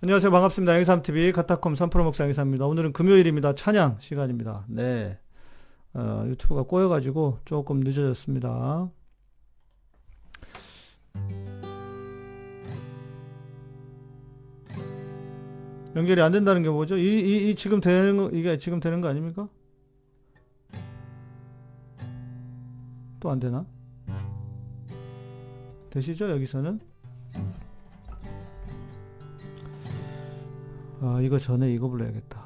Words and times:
안녕하세요. 0.00 0.30
반갑습니다. 0.30 0.74
양삼TV 0.76 1.32
카타콤 1.32 1.74
3프로 1.74 2.04
목사 2.04 2.22
양삼입니다. 2.24 2.66
오늘은 2.66 2.92
금요일입니다. 2.92 3.54
찬양 3.56 3.96
시간입니다. 4.00 4.64
네. 4.68 5.18
어, 5.94 6.24
유튜브가 6.28 6.62
꼬여가지고 6.62 7.40
조금 7.44 7.80
늦어졌습니다. 7.80 8.90
연결이 15.96 16.20
안 16.22 16.32
된다는 16.32 16.62
게 16.62 16.68
뭐죠? 16.68 16.96
이, 16.96 17.02
이, 17.02 17.50
이 17.50 17.54
지금 17.54 17.80
되는 17.80 18.16
거, 18.16 18.30
이게 18.30 18.58
지금 18.58 18.78
되는 18.80 19.00
거 19.00 19.08
아닙니까? 19.08 19.48
또 23.20 23.30
안 23.30 23.40
되나? 23.40 23.66
되시죠? 25.90 26.30
여기서는? 26.30 26.78
아, 31.00 31.20
이거 31.22 31.38
전에 31.38 31.72
이거 31.72 31.88
불러야겠다. 31.88 32.42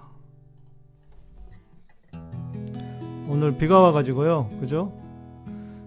오늘 3.29 3.57
비가 3.57 3.81
와가지고요. 3.81 4.51
그죠? 4.61 4.93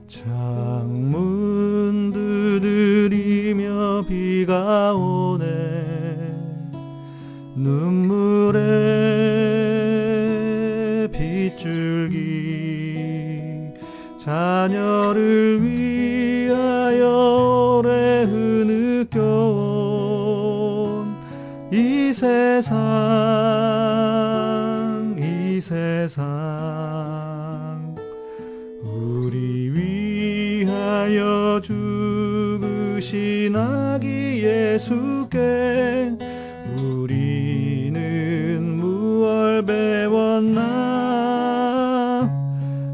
창문 0.07 2.11
두드리며 2.11 4.05
비가 4.07 4.95
오네. 4.95 5.45
눈물에 7.55 8.61
빗줄기 11.11 12.15
자녀를 14.19 15.61
위하여 15.61 17.05
세상 22.15 22.73
이 25.19 25.59
세상 25.59 26.23
우리 28.81 29.69
위하여 30.63 31.59
죽으신 31.61 33.53
아기 33.57 34.41
예수께 34.45 36.13
우리는 36.77 38.61
무얼 38.77 39.65
배웠나? 39.65 40.61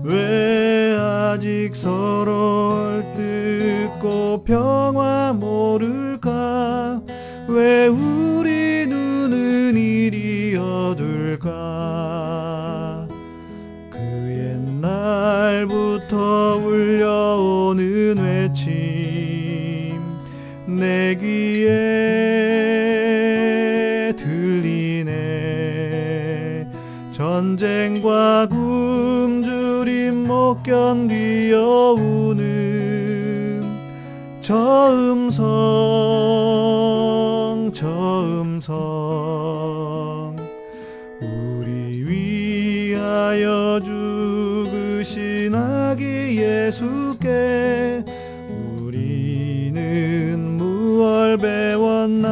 왜 0.04 0.98
아직 1.00 1.76
서로 1.76 2.72
얼뜯고 3.14 4.31
못 30.92 31.08
견디어 31.08 31.94
우는 31.94 33.62
저 34.42 34.92
음성 34.92 35.42
저 37.74 37.88
음성. 38.42 38.76
우리 41.22 42.04
위하여 42.04 43.80
죽으신 43.80 45.56
아기 45.56 46.38
예수께 46.42 48.04
우리는 48.76 50.58
무얼 50.58 51.38
배웠나? 51.38 52.32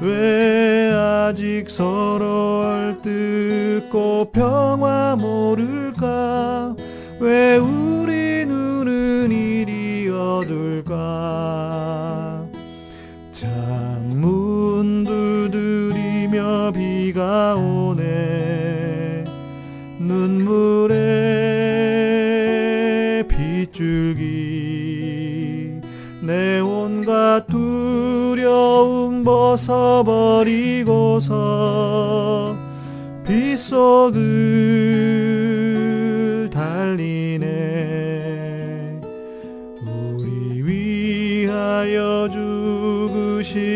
왜 0.00 0.90
아직 0.94 1.68
서로 1.68 2.62
얼뜯고 3.04 4.30
평화 4.32 5.16
모를 5.16 5.83
까? 5.94 6.74
왜 7.20 7.56
우리 7.56 8.44
눈은 8.44 9.30
이리 9.32 10.08
어둘까? 10.08 10.94
창문 13.32 15.04
두드리며 15.04 16.72
비가 16.72 17.54
오네. 17.54 19.24
눈물에 19.98 20.94
빗줄기. 23.28 24.54
내 26.20 26.60
온갖 26.60 27.46
두려움 27.46 29.22
벗어버리고서 29.24 30.14
빗속을 33.26 34.93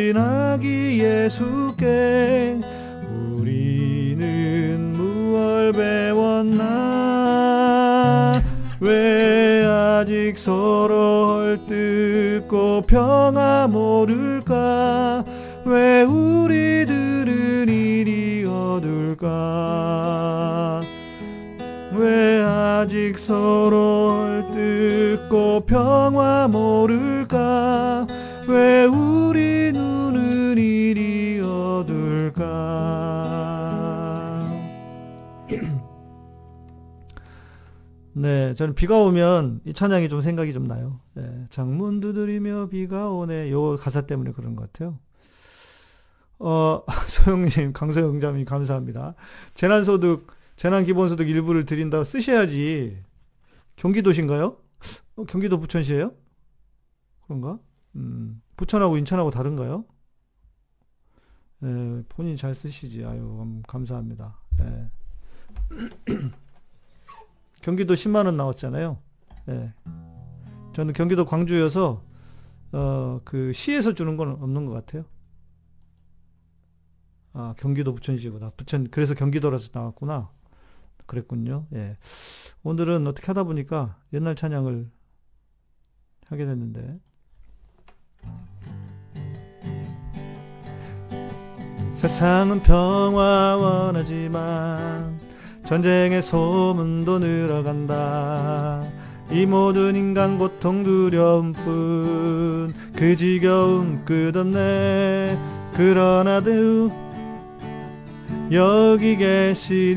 죽으신 0.08 0.16
아기 0.16 1.00
예수께 1.02 2.58
우리는 3.36 4.92
무얼 4.94 5.72
배웠나? 5.72 6.62
왜 8.80 9.64
아직 9.66 10.38
서로 10.38 11.58
헐뜯고 11.68 12.82
평화 12.86 13.66
모를까? 13.68 15.24
왜 15.64 16.02
우리들은 16.02 17.68
이리 17.68 18.46
어둘까? 18.46 19.26
왜 21.92 22.42
아직 22.42 23.18
서로 23.18 24.46
헐뜯고 24.54 25.60
평화 25.66 26.48
모를까 26.48 28.06
어둘까 32.48 34.48
네, 38.14 38.54
저는 38.54 38.74
비가 38.74 38.98
오면 38.98 39.60
이 39.64 39.72
찬양이 39.72 40.08
좀 40.08 40.20
생각이 40.20 40.52
좀 40.52 40.66
나요. 40.66 41.00
네, 41.14 41.46
장문 41.50 42.00
두드리며 42.00 42.68
비가 42.68 43.10
오네. 43.10 43.50
요 43.50 43.76
가사 43.76 44.02
때문에 44.02 44.32
그런 44.32 44.56
것 44.56 44.72
같아요. 44.72 44.98
어, 46.40 46.82
소영님, 47.08 47.72
강소영 47.72 48.20
자님 48.20 48.44
감사합니다. 48.44 49.14
재난소득, 49.54 50.26
재난기본소득 50.56 51.28
일부를 51.28 51.64
드린다고 51.64 52.04
쓰셔야지. 52.04 53.02
경기도신가요? 53.76 54.56
어, 55.16 55.24
경기도 55.24 55.58
부천시에요? 55.58 56.12
그런가? 57.26 57.58
음, 57.96 58.40
부천하고 58.56 58.96
인천하고 58.96 59.30
다른가요? 59.30 59.84
네, 61.60 62.02
본인이 62.08 62.36
잘 62.36 62.54
쓰시지. 62.54 63.04
아유, 63.04 63.40
음, 63.42 63.62
감사합니다. 63.66 64.38
네. 64.58 64.90
경기도 67.62 67.94
10만원 67.94 68.36
나왔잖아요. 68.36 68.98
네. 69.46 69.74
저는 70.74 70.92
경기도 70.92 71.24
광주여서, 71.24 72.04
어, 72.72 73.20
그, 73.24 73.52
시에서 73.52 73.94
주는 73.94 74.16
건 74.16 74.40
없는 74.40 74.66
것 74.66 74.72
같아요. 74.72 75.04
아, 77.32 77.54
경기도 77.58 77.94
부천시구나. 77.94 78.50
부천, 78.50 78.90
그래서 78.90 79.14
경기도라서 79.14 79.70
나왔구나. 79.72 80.30
그랬군요. 81.06 81.66
예. 81.74 81.96
오늘은 82.62 83.06
어떻게 83.06 83.26
하다 83.28 83.44
보니까 83.44 83.98
옛날 84.12 84.36
찬양을 84.36 84.90
하게 86.26 86.44
됐는데. 86.44 87.00
세상은 91.98 92.62
평화 92.62 93.56
원하지만 93.56 95.18
전쟁의 95.66 96.22
소문도 96.22 97.18
늘어간다. 97.18 98.84
이 99.32 99.44
모든 99.44 99.96
인간 99.96 100.38
고통 100.38 100.84
두려움뿐 100.84 102.72
그 102.94 103.16
지겨움 103.16 104.04
끝없네. 104.04 105.36
그러나도 105.74 106.92
여기 108.52 109.16
계시니 109.16 109.96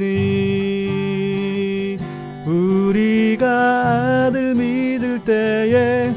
우리가 2.47 4.25
아들 4.25 4.55
믿을 4.55 5.23
때에 5.23 6.15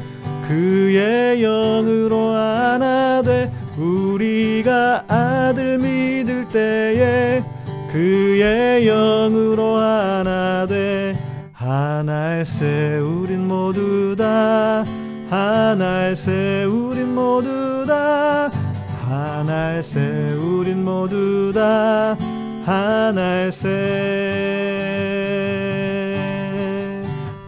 그의 0.49 1.43
영으로 1.43 2.31
안아돼 2.31 3.53
우리 3.77 4.54
가 4.75 5.05
아들 5.07 5.79
믿을 5.79 6.49
때에 6.49 7.45
그의 7.93 8.87
영으로 8.87 9.77
하나 9.77 10.67
돼. 10.67 11.17
하나일세 11.53 12.99
우린 12.99 13.47
모두 13.47 14.17
다 14.19 14.85
하나일세 15.31 16.65
우린 16.65 17.15
모두 17.15 17.87
다 17.87 18.51
하나일세 19.09 20.33
우린 20.43 20.85
모두 20.85 21.53
다 21.55 22.17
하나일세. 22.65 23.69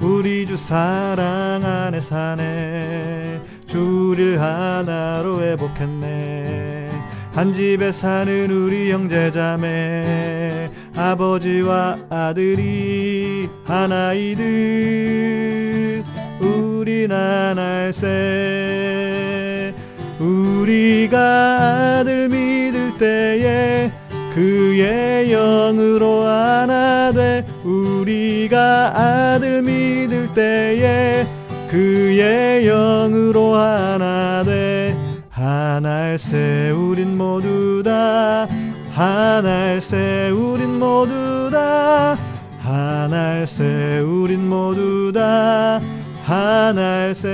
우리 0.00 0.46
주 0.46 0.56
사랑 0.56 1.64
안에 1.64 2.00
사네. 2.00 3.40
주를 3.66 4.40
하나로 4.40 5.42
회복했네 5.42 6.65
한 7.36 7.52
집에 7.52 7.92
사는 7.92 8.50
우리 8.50 8.90
형제자매 8.90 10.70
아버지와 10.96 11.98
아들이 12.08 13.46
하나이듯 13.62 14.42
우린 16.40 17.12
하나일세 17.12 18.06
우리가 20.18 21.18
아들 21.98 22.30
믿을 22.30 22.96
때에 22.98 23.92
그의 24.34 25.28
영으로 25.30 26.22
하나 26.22 27.12
돼. 27.12 27.44
우리가 27.62 28.98
아들 28.98 29.60
믿을 29.60 30.32
때에 30.32 31.26
그의 31.70 32.64
영으로 32.64 33.54
하나 33.54 34.42
돼 34.42 34.85
하나일세 35.76 36.70
우린 36.70 37.18
모두 37.18 37.82
다 37.84 38.48
하나일세 38.94 40.30
우린 40.30 40.78
모두 40.78 41.50
다 41.52 42.16
하나일세 42.60 43.98
우린 43.98 44.48
모두 44.48 45.12
다 45.12 45.78
하나일세 46.24 47.28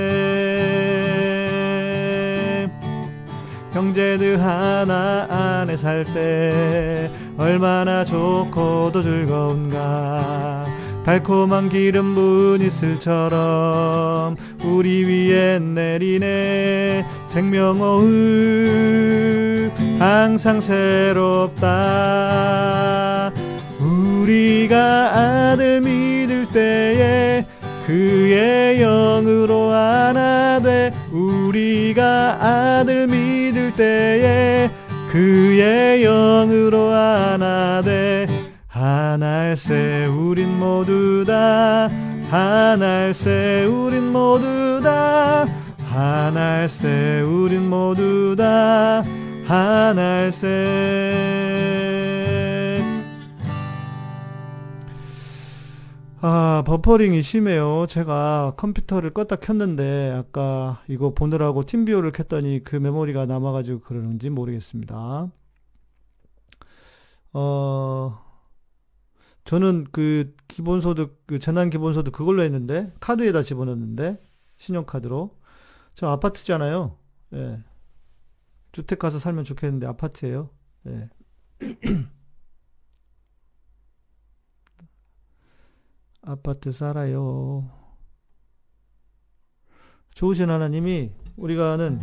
형제들 3.71 4.41
하나 4.41 5.25
안에 5.29 5.77
살 5.77 6.03
때 6.13 7.09
얼마나 7.37 8.03
좋고도 8.03 9.01
즐거운가 9.01 10.65
달콤한 11.05 11.69
기름 11.69 12.15
부은 12.15 12.61
이슬처럼 12.61 14.37
우리 14.63 15.03
위에 15.03 15.59
내리네 15.59 17.05
생명어울 17.27 18.53
항상 19.99 20.61
새롭다. 20.61 21.71
우리가 23.79 25.51
아들 25.51 25.81
믿을 25.81 26.45
때에 26.53 27.45
그의 27.85 28.79
영으로 28.79 29.71
하나 29.71 30.61
돼 30.61 30.93
우리가 31.11 32.37
아들 32.79 33.07
믿을 33.07 33.73
때에 33.73 34.71
그의 35.11 36.03
영으로 36.03 36.91
하나 36.91 37.81
돼 37.81 38.12
하나일세 39.53 40.07
우린 40.07 40.57
모두 40.57 41.23
다 41.27 41.87
하나일세 42.31 43.65
우린 43.65 44.11
모두 44.11 44.81
다 44.83 45.45
하나일세 45.77 47.21
우린 47.21 47.69
모두 47.69 48.35
다 48.35 49.03
하나일세 49.45 50.49
아, 56.25 56.63
버퍼링이 56.65 57.21
심해요. 57.21 57.85
제가 57.87 58.53
컴퓨터를 58.55 59.11
껐다 59.11 59.41
켰는데, 59.41 60.15
아까 60.17 60.81
이거 60.87 61.13
보느라고 61.13 61.65
팀비오를 61.65 62.13
켰더니 62.13 62.63
그 62.63 62.77
메모리가 62.77 63.25
남아가지고 63.25 63.81
그러는지 63.81 64.29
모르겠습니다. 64.29 65.27
어, 67.33 68.22
저는 69.45 69.87
그 69.91 70.35
기본소득, 70.47 71.23
그 71.25 71.39
재난 71.39 71.69
기본소득 71.69 72.13
그걸로 72.13 72.43
했는데, 72.43 72.93
카드에다 72.99 73.43
집어넣는데, 73.43 74.23
신용카드로. 74.57 75.39
저 75.95 76.07
아파트잖아요. 76.07 76.97
예. 77.33 77.63
주택 78.71 78.99
가서 78.99 79.19
살면 79.19 79.43
좋겠는데, 79.43 79.85
아파트예요. 79.87 80.49
예. 80.87 81.09
아파트 86.21 86.71
살아요. 86.71 87.69
좋으신 90.15 90.49
하나님이 90.49 91.11
우리가 91.35 91.73
아는 91.73 91.99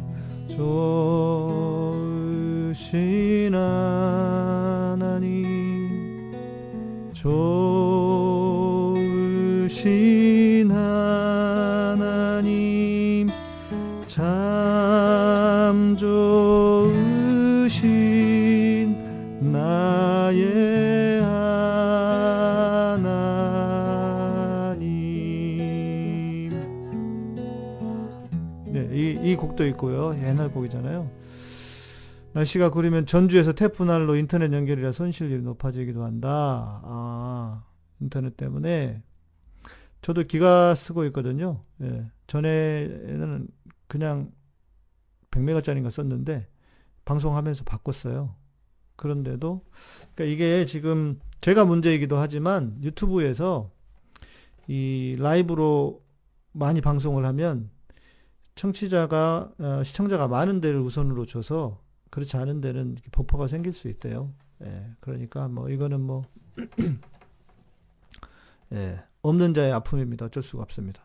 좋으신 1.88 3.54
하나님 3.54 5.59
좋으신 8.90 8.96
하나님 10.70 12.08
참 14.06 15.94
좋으신 15.99 16.96
나의 19.52 21.20
하나님 21.20 21.61
네, 28.64 28.88
이, 28.94 29.19
이 29.23 29.37
곡도 29.37 29.66
있고요. 29.66 30.16
옛날 30.25 30.50
곡이잖아요. 30.50 31.19
날씨가 32.32 32.70
구리면 32.70 33.06
전주에서 33.06 33.52
태풍날로 33.52 34.16
인터넷 34.16 34.52
연결이라 34.52 34.92
손실률이 34.92 35.42
높아지기도 35.42 36.04
한다. 36.04 36.80
아, 36.84 37.64
인터넷 38.00 38.36
때문에 38.36 39.02
저도 40.00 40.22
기가 40.22 40.74
쓰고 40.74 41.04
있거든요. 41.06 41.60
예, 41.82 42.06
전에는 42.26 43.48
그냥 43.86 44.30
100메가짜리인가 45.30 45.90
썼는데 45.90 46.48
방송하면서 47.04 47.64
바꿨어요. 47.64 48.34
그런데도 48.96 49.64
그러니까 50.14 50.25
이게 50.25 50.64
지금 50.66 51.18
제가 51.40 51.64
문제이기도 51.64 52.18
하지만 52.18 52.78
유튜브에서 52.82 53.70
이 54.68 55.16
라이브로 55.18 56.02
많이 56.52 56.80
방송을 56.80 57.25
하면 57.25 57.70
청취자가 58.54 59.52
어, 59.58 59.82
시청자가 59.82 60.28
많은 60.28 60.60
데를 60.60 60.80
우선으로 60.80 61.25
줘서 61.26 61.80
그렇지 62.11 62.37
않은 62.37 62.61
데는 62.61 62.97
버퍼가 63.12 63.47
생길 63.47 63.73
수 63.73 63.88
있대요. 63.88 64.33
예, 64.62 64.90
그러니까 65.00 65.49
뭐 65.49 65.71
이거는 65.71 66.00
뭐 66.00 66.25
예, 68.73 69.00
없는 69.23 69.55
자의 69.55 69.73
아픔입니다. 69.73 70.26
어쩔 70.26 70.43
수가 70.43 70.62
없습니다. 70.64 71.00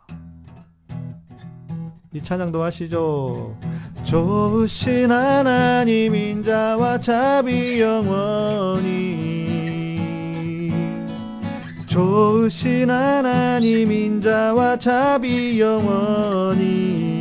이 2.13 2.23
찬양도 2.23 2.63
하시죠. 2.63 3.57
좋으신 4.03 5.11
하나님 5.11 6.15
인자와 6.15 6.99
자비 6.99 7.81
영원히 7.81 9.35
좋으신 11.87 12.89
하나님 12.89 13.91
인자와 13.91 14.77
자비 14.77 15.59
영원히 15.59 17.14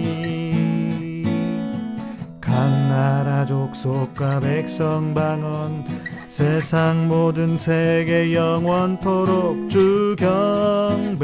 각 2.55 2.71
나라 2.89 3.45
족속과 3.45 4.39
백성 4.39 5.13
방언 5.13 5.85
세상 6.29 7.09
모든 7.09 7.59
세계 7.59 8.33
영원토록 8.33 9.69
주 9.69 10.15
경배해 10.17 11.17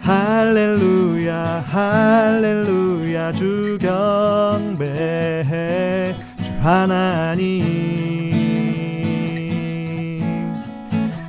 할렐루야 0.00 1.66
할렐루야 1.68 3.32
주 3.34 3.78
경배해 3.80 5.46
주 6.42 6.52
하나님. 6.60 7.78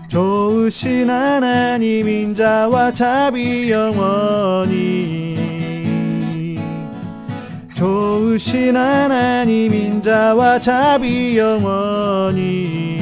좋으신 0.08 1.08
하나님 1.08 2.10
인자와 2.10 2.92
자비 2.92 3.70
영원히 3.70 5.19
좋으신 7.80 8.76
하나님 8.76 9.74
인자와 9.74 10.60
자비 10.60 11.38
영원히. 11.38 13.00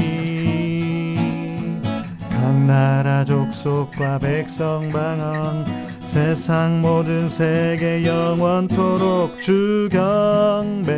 각 2.29 2.53
나라 2.67 3.25
족속과 3.25 4.19
백성 4.19 4.88
방언 4.89 5.65
세상 6.05 6.79
모든 6.81 7.27
세계 7.27 8.05
영원토록 8.05 9.41
주 9.41 9.89
경배해. 9.91 10.93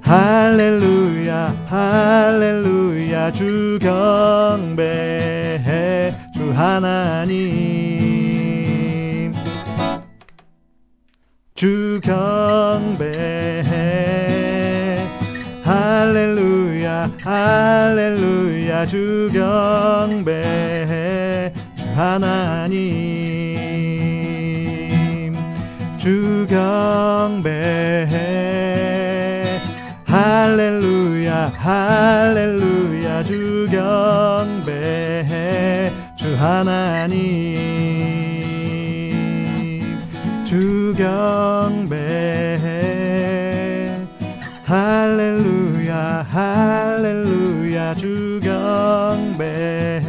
할렐루야 0.00 1.66
할렐루야 1.68 3.30
주 3.30 3.78
경배해. 3.80 4.82
주 6.34 6.52
하나님 6.52 7.91
주 11.62 12.00
경배해 12.02 13.06
할렐루야 15.62 17.12
할렐루야 17.22 18.86
주 18.86 19.30
경배해 19.32 20.32
주 21.76 21.84
하나님 21.94 22.82
주 25.98 26.44
경배해 26.50 28.10
할렐루야 30.04 31.52
할렐루야 31.58 33.22
주 33.22 33.68
경배해 33.70 35.92
주 36.16 36.34
하나님 36.34 38.21
주 40.52 40.92
경배해 40.98 41.96
할렐루야 44.64 46.24
할렐루야 46.24 47.94
주 47.94 48.38
경배해 48.42 50.04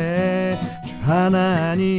주 0.85 0.95
하나님 0.95 1.93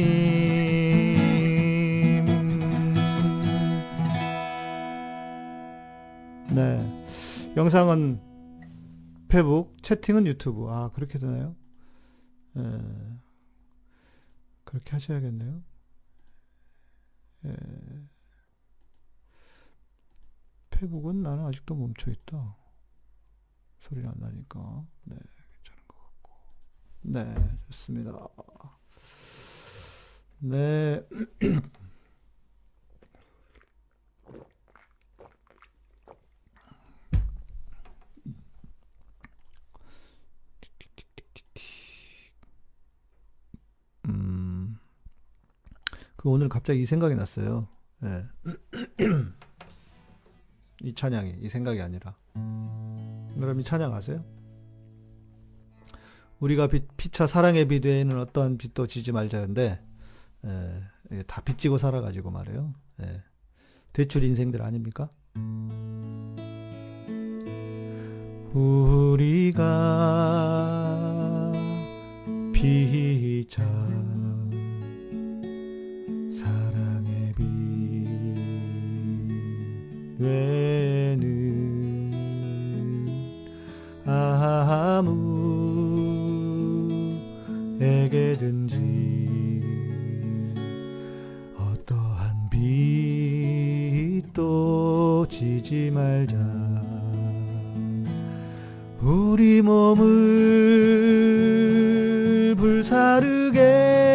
네 6.53 6.77
영상은 7.57 8.21
페북 9.27 9.75
채팅은 9.81 10.27
유튜브 10.27 10.69
아 10.69 10.91
그렇게 10.93 11.17
되나요? 11.17 11.55
예. 12.57 12.61
그렇게 14.63 14.91
하셔야겠네요. 14.91 15.63
예. 17.45 17.55
페북은 20.75 21.23
나는 21.23 21.45
아직도 21.45 21.73
멈춰 21.73 22.11
있다. 22.11 22.55
소리가 23.79 24.09
안 24.09 24.15
나니까. 24.19 24.85
네, 25.03 25.15
괜찮은 25.15 25.87
것 25.87 25.97
같고. 25.97 26.31
네, 27.01 27.33
좋습니다. 27.67 28.27
네. 30.39 31.07
음, 44.07 44.77
그 46.17 46.29
오늘 46.29 46.49
갑자기 46.49 46.81
이 46.81 46.85
생각이 46.85 47.15
났어요. 47.15 47.69
예. 48.03 48.27
이 50.85 50.93
찬양이 50.93 51.35
이 51.41 51.49
생각이 51.49 51.81
아니라. 51.81 52.15
여러분 53.37 53.59
이 53.59 53.63
찬양 53.63 53.91
아세요? 53.91 54.23
우리가 56.39 56.67
빛, 56.67 56.85
피차 56.95 57.25
사랑의 57.25 57.67
빛 57.67 57.83
외에는 57.83 58.19
어떠한 58.19 58.59
빛도 58.59 58.85
지지 58.85 59.11
말자는데 59.11 59.81
예, 60.45 60.83
이게 61.11 61.23
다 61.23 61.41
빚지고 61.41 61.79
살아가지고 61.79 62.29
말이에요. 62.29 62.75
예. 63.01 63.23
대출 63.93 64.23
인생들 64.23 64.61
아닙니까? 64.61 65.09
우리가 68.53 69.61
피차 72.53 73.63
외에는 80.19 82.11
아무에게든지 87.75 88.75
어떠한 91.57 92.49
빛도 94.21 94.45
지지 95.29 95.91
말자. 95.91 96.37
우리 99.01 99.61
몸을 99.61 100.05
불사르게 102.57 104.14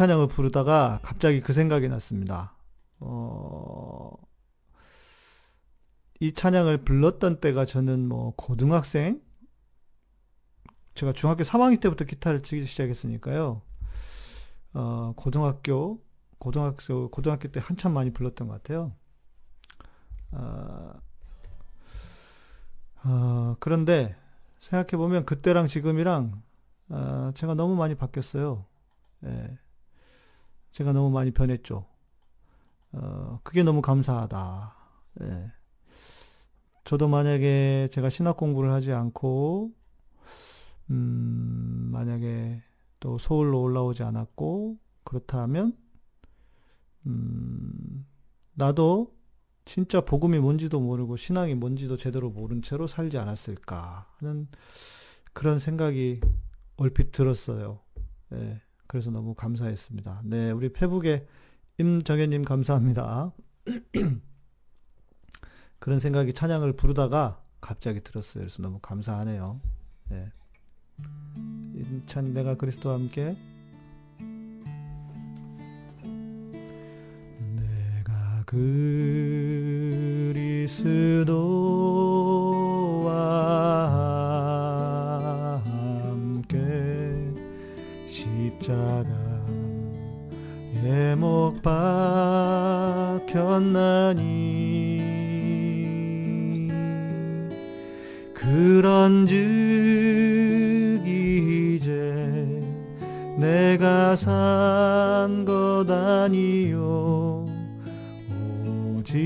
찬양을, 0.00 0.28
부르다가 0.28 0.98
갑자기 1.02 1.42
그 1.42 1.52
생각이 1.52 1.86
났습니다. 1.86 2.56
어, 3.00 4.10
이 6.20 6.32
찬양을 6.32 6.84
불렀던 6.84 7.40
때가 7.40 7.66
저는 7.66 8.08
뭐 8.08 8.32
고등학생? 8.34 9.20
제가 10.94 11.12
중학교 11.12 11.44
3학년 11.44 11.82
때부터 11.82 12.06
기타를 12.06 12.42
치기 12.42 12.64
시작했으니까요. 12.64 13.60
어, 14.72 15.12
고등학교, 15.16 16.02
고등학교, 16.38 17.10
고등학교 17.10 17.48
때 17.48 17.60
한참 17.62 17.92
많이 17.92 18.10
불렀던 18.10 18.48
것 18.48 18.54
같아요. 18.54 18.94
어, 20.30 20.94
어, 23.04 23.56
그런데 23.60 24.16
생각해보면 24.60 25.26
그때랑 25.26 25.66
지금이랑 25.66 26.42
어, 26.88 27.32
제가 27.34 27.52
너무 27.52 27.76
많이 27.76 27.94
바뀌었어요. 27.96 28.64
예. 29.26 29.58
제가 30.72 30.92
너무 30.92 31.10
많이 31.10 31.30
변했죠. 31.30 31.86
어, 32.92 33.40
그게 33.42 33.62
너무 33.62 33.82
감사하다. 33.82 34.74
예. 35.22 35.52
저도 36.84 37.08
만약에 37.08 37.88
제가 37.92 38.10
신학 38.10 38.36
공부를 38.36 38.72
하지 38.72 38.92
않고, 38.92 39.72
음, 40.90 41.88
만약에 41.92 42.62
또 42.98 43.18
서울로 43.18 43.62
올라오지 43.62 44.02
않았고, 44.02 44.78
그렇다면, 45.04 45.76
음, 47.06 48.06
나도 48.54 49.14
진짜 49.64 50.00
복음이 50.00 50.38
뭔지도 50.40 50.80
모르고 50.80 51.16
신앙이 51.16 51.54
뭔지도 51.54 51.96
제대로 51.96 52.30
모른 52.30 52.60
채로 52.60 52.86
살지 52.86 53.18
않았을까 53.18 54.08
하는 54.18 54.48
그런 55.32 55.58
생각이 55.58 56.20
얼핏 56.76 57.12
들었어요. 57.12 57.80
예, 58.32 58.60
그래서 58.90 59.10
너무 59.12 59.34
감사했습니다. 59.34 60.22
네, 60.24 60.50
우리 60.50 60.72
페북의 60.72 61.24
임정현님 61.78 62.42
감사합니다. 62.42 63.30
그런 65.78 66.00
생각이 66.00 66.32
찬양을 66.32 66.72
부르다가 66.72 67.40
갑자기 67.60 68.02
들었어요. 68.02 68.42
그래서 68.42 68.60
너무 68.60 68.80
감사하네요. 68.80 69.60
네. 70.08 70.32
임찬 71.76 72.34
내가 72.34 72.56
그리스도와 72.56 72.96
함께 72.96 73.36
내가 77.38 78.42
그리스도와 78.44 79.20
십자가에 88.40 89.04
못 91.16 91.60
박혔나니. 91.62 93.40
그런즉 98.32 99.36
이제 101.06 102.62
내가 103.36 104.16
산 104.16 105.44
것 105.44 105.84
아니요. 105.90 107.46
오직 108.96 109.18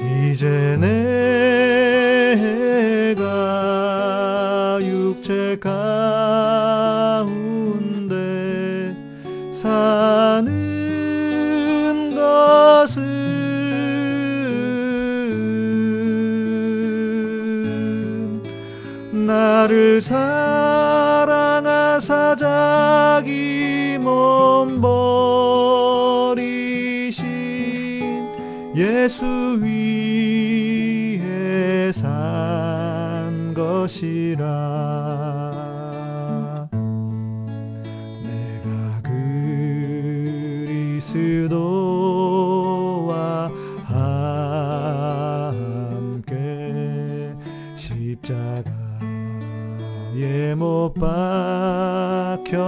이제 0.02 0.76
내 0.82 1.13
나를 19.64 20.02
사랑하사 20.02 21.26
자기 22.36 23.98
몸 24.00 24.82
버리신 26.28 27.24
예수 28.76 29.60
위 29.62 30.83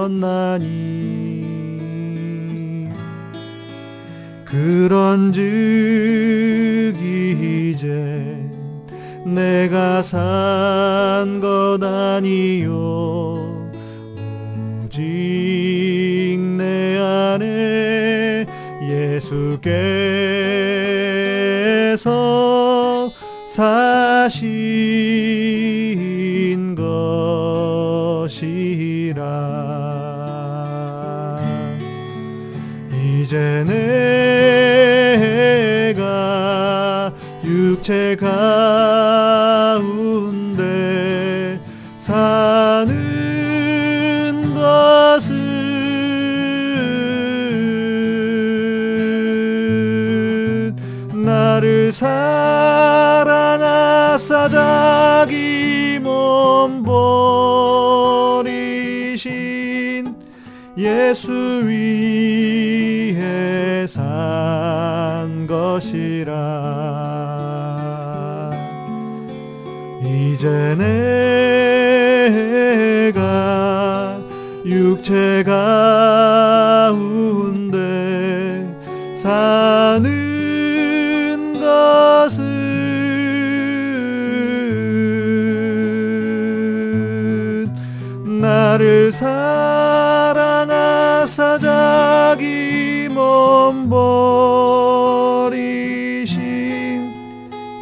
박혔나니. 0.05 1.45
그런즉 4.45 5.41
이제 7.01 8.37
내가 9.25 10.03
산 10.03 11.39
것 11.41 11.83
아니요. 11.83 13.71
오직 14.85 15.01
내 16.57 16.97
안에 16.99 18.45
예수께서 18.83 19.65
사신 23.49 24.43
가운데 38.15 39.85
사는 41.97 42.93
것은 44.55 45.35
나를 51.13 51.91
사랑하사 51.91 52.15
자기 54.49 55.99
몸 56.01 56.83
버리신 58.43 60.15
예수 60.77 61.31
위에 61.65 62.45
산 63.87 65.47
것이 65.47 66.14
이제 70.45 70.75
내가 73.11 74.19
육체 74.63 75.41
가운데 75.43 75.57
사는 79.15 80.03
것은 81.59 82.45
나를 88.39 89.11
사랑하사 89.11 89.97
자기 91.57 93.09
몸 93.09 93.89
버리신 93.89 95.55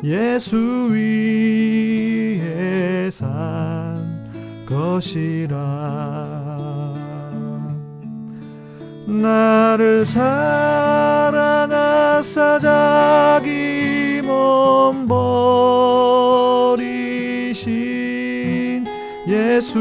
예수 0.05 0.55
산 0.55 2.12
것이라 4.83 5.55
나를 9.07 10.05
사랑하사 10.05 11.39
자기 12.59 14.21
몸 14.21 15.07
버리신 16.67 18.85
예수 19.27 19.79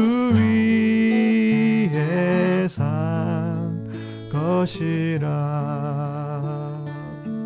위에 1.89 2.67
산 2.69 3.91
것이라 4.31 5.27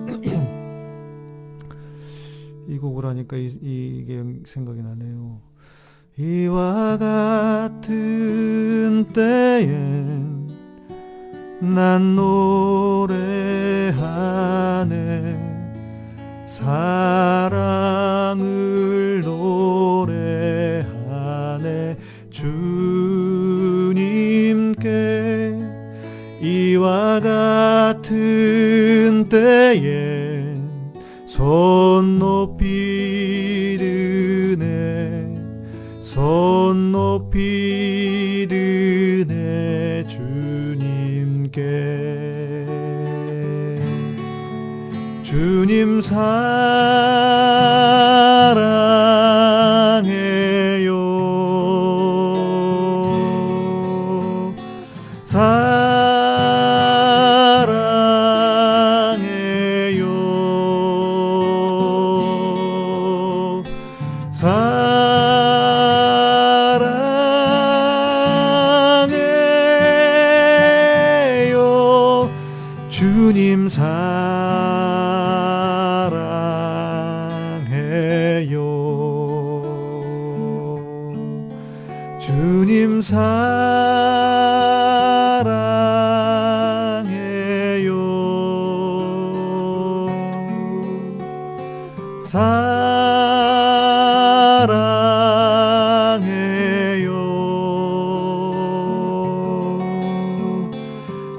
이 2.68 2.78
곡을 2.78 3.06
하니까 3.06 3.38
이, 3.38 3.48
이게 3.62 4.24
생각이 4.46 4.84
나네요. 4.84 5.47
이와 6.20 6.98
같은 6.98 9.06
때엔 9.14 10.50
난 11.60 12.16
노래하네. 12.16 13.16
사랑을 16.48 18.42
노래하네. 19.24 20.08
주님께 22.32 24.00
이와 26.42 27.20
같은 27.20 29.30
때엔 29.30 30.64
손 31.28 32.18
높이 32.18 33.07
전 36.28 36.92
높이 36.92 38.46
드네 38.50 40.04
주님께. 40.08 41.62
주님 45.24 46.02
사 46.02 46.18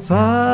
far 0.08 0.47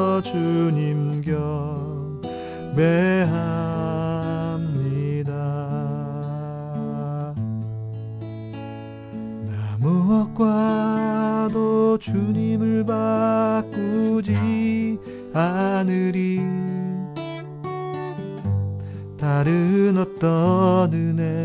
서 0.00 0.22
주님 0.22 1.20
경배합니다. 1.20 2.80
나 9.46 9.76
무엇과도 9.78 10.88
주님을 11.98 12.86
바꾸지 12.86 14.32
않으리. 15.34 16.40
다른 19.18 19.98
어떤 19.98 20.94
은혜 20.94 21.44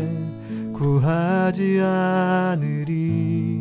구하지 0.72 1.78
않으리 1.82 3.55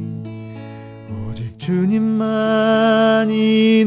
주님만이 1.65 3.33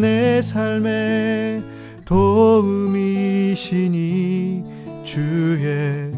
내 0.00 0.42
삶의 0.42 1.62
도움이시니 2.04 3.54
주의 5.04 6.10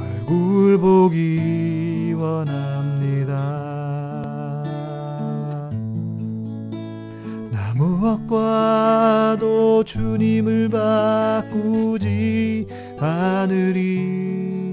얼굴 0.00 0.78
보기 0.80 2.14
원합니다. 2.16 3.34
나 7.50 7.74
무엇과도 7.76 8.64
주님을 9.84 10.70
바꾸지 10.70 12.66
않으리 12.98 14.72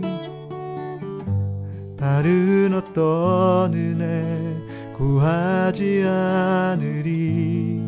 다른 1.97 2.73
어떤 2.73 3.73
은혜 3.73 4.54
구하지 4.95 6.05
않으리. 6.07 7.81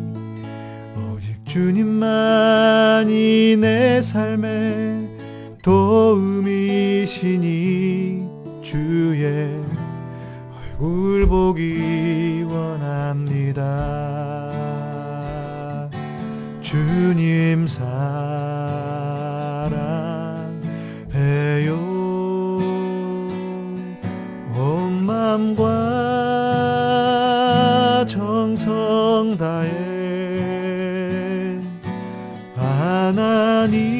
오직 0.94 1.42
주님만이 1.46 3.56
내 3.56 4.02
삶의 4.02 5.08
도움이시니 5.62 7.38
주의 8.60 9.58
얼굴 10.78 11.26
보기 11.26 12.44
원합니다. 12.46 13.64
주님 16.60 17.66
사랑해요. 17.66 17.88
온 24.54 25.06
맘과 25.06 26.07
다해. 29.38 29.70
하나님 32.56 33.97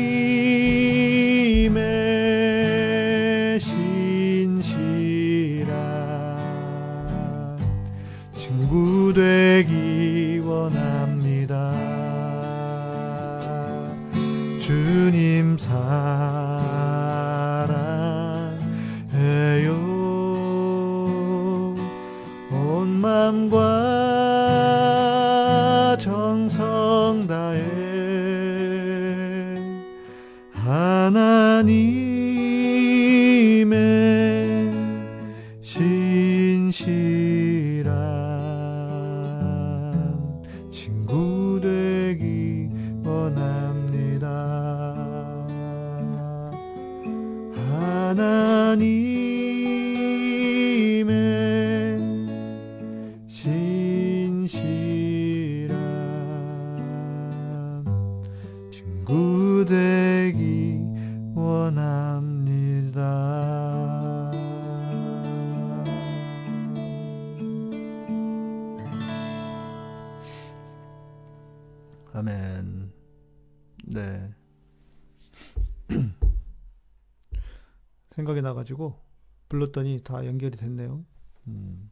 가지고 78.68 79.00
불렀더니 79.48 80.02
다 80.04 80.26
연결이 80.26 80.54
됐네요. 80.56 81.02
음. 81.46 81.90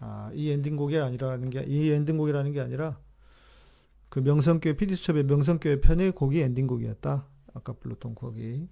아, 0.00 0.30
이 0.34 0.50
엔딩곡이 0.50 0.98
아니라는 0.98 1.48
게, 1.48 1.62
이 1.62 1.90
엔딩곡이라는 1.90 2.52
게 2.52 2.60
아니라 2.60 3.00
그 4.10 4.18
명성교회, 4.18 4.76
피디수첩의 4.76 5.24
명성교회 5.24 5.80
편의 5.80 6.12
곡이 6.12 6.40
엔딩곡이었다. 6.40 7.26
아까 7.54 7.72
불렀던 7.72 8.14
곡이. 8.14 8.68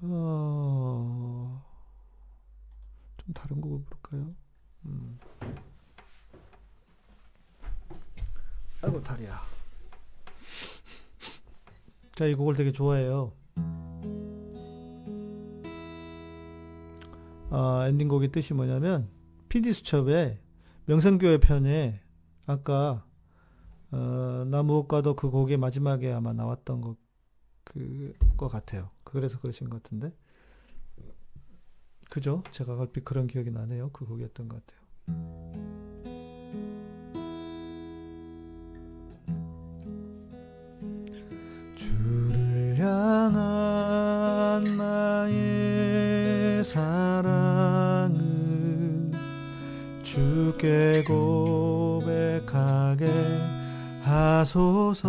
어, 0.00 1.64
좀 3.18 3.34
다른 3.34 3.60
곡을 3.60 3.84
부를까요? 3.84 4.34
음. 4.86 5.18
아이고, 8.80 9.02
다리야. 9.02 9.58
자, 12.18 12.26
이 12.26 12.34
곡을 12.34 12.56
되게 12.56 12.72
좋아해요. 12.72 13.32
아, 17.48 17.84
엔딩곡의 17.86 18.32
뜻이 18.32 18.54
뭐냐면, 18.54 19.08
피디수첩의 19.48 20.40
명성교회 20.86 21.38
편에 21.38 22.00
아까 22.44 23.06
어, 23.92 24.44
나 24.48 24.64
무엇과도 24.64 25.14
그 25.14 25.30
곡의 25.30 25.58
마지막에 25.58 26.10
아마 26.10 26.32
나왔던 26.32 26.80
것, 26.80 26.96
그, 27.62 28.12
것 28.36 28.48
같아요. 28.48 28.90
그래서 29.04 29.38
그러신 29.38 29.70
것 29.70 29.80
같은데. 29.80 30.12
그죠? 32.10 32.42
제가 32.50 32.76
얼핏 32.78 33.04
그런 33.04 33.28
기억이 33.28 33.52
나네요. 33.52 33.90
그 33.92 34.04
곡이었던 34.04 34.48
것 34.48 34.66
같아요. 34.66 35.67
향한 42.88 44.64
나의 44.76 46.64
사랑은 46.64 48.18
주께 50.02 51.04
고백하게 51.06 53.06
하소서. 54.02 55.08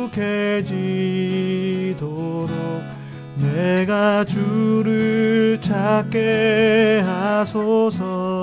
거룩해지도록 0.09 2.49
내가 3.37 4.25
주를 4.25 5.59
찾게 5.61 7.03
하소서 7.05 8.38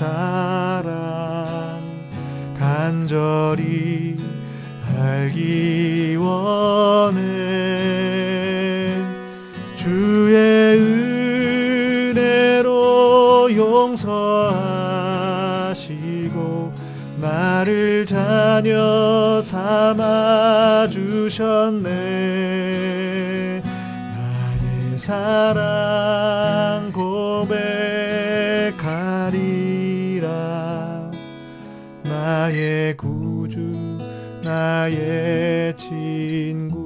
사랑 0.00 0.88
간절히 2.58 4.16
알기 4.98 6.16
원해. 6.16 7.20
주의 9.76 10.78
은혜로 12.16 13.54
용서하시고 13.54 14.00
나를 17.20 18.06
자녀 18.06 19.42
삼아 19.42 20.88
주셨네. 20.88 21.90
나의 24.16 24.98
사랑 24.98 25.89
나의 34.60 35.74
친구. 35.78 36.76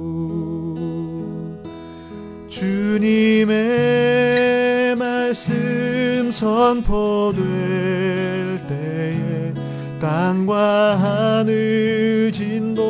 주님의 2.47 3.55
말씀 4.95 6.31
선포될 6.31 7.43
때에 8.69 9.53
땅과 9.99 10.95
하늘 10.95 12.31
진동하리니 12.31 12.85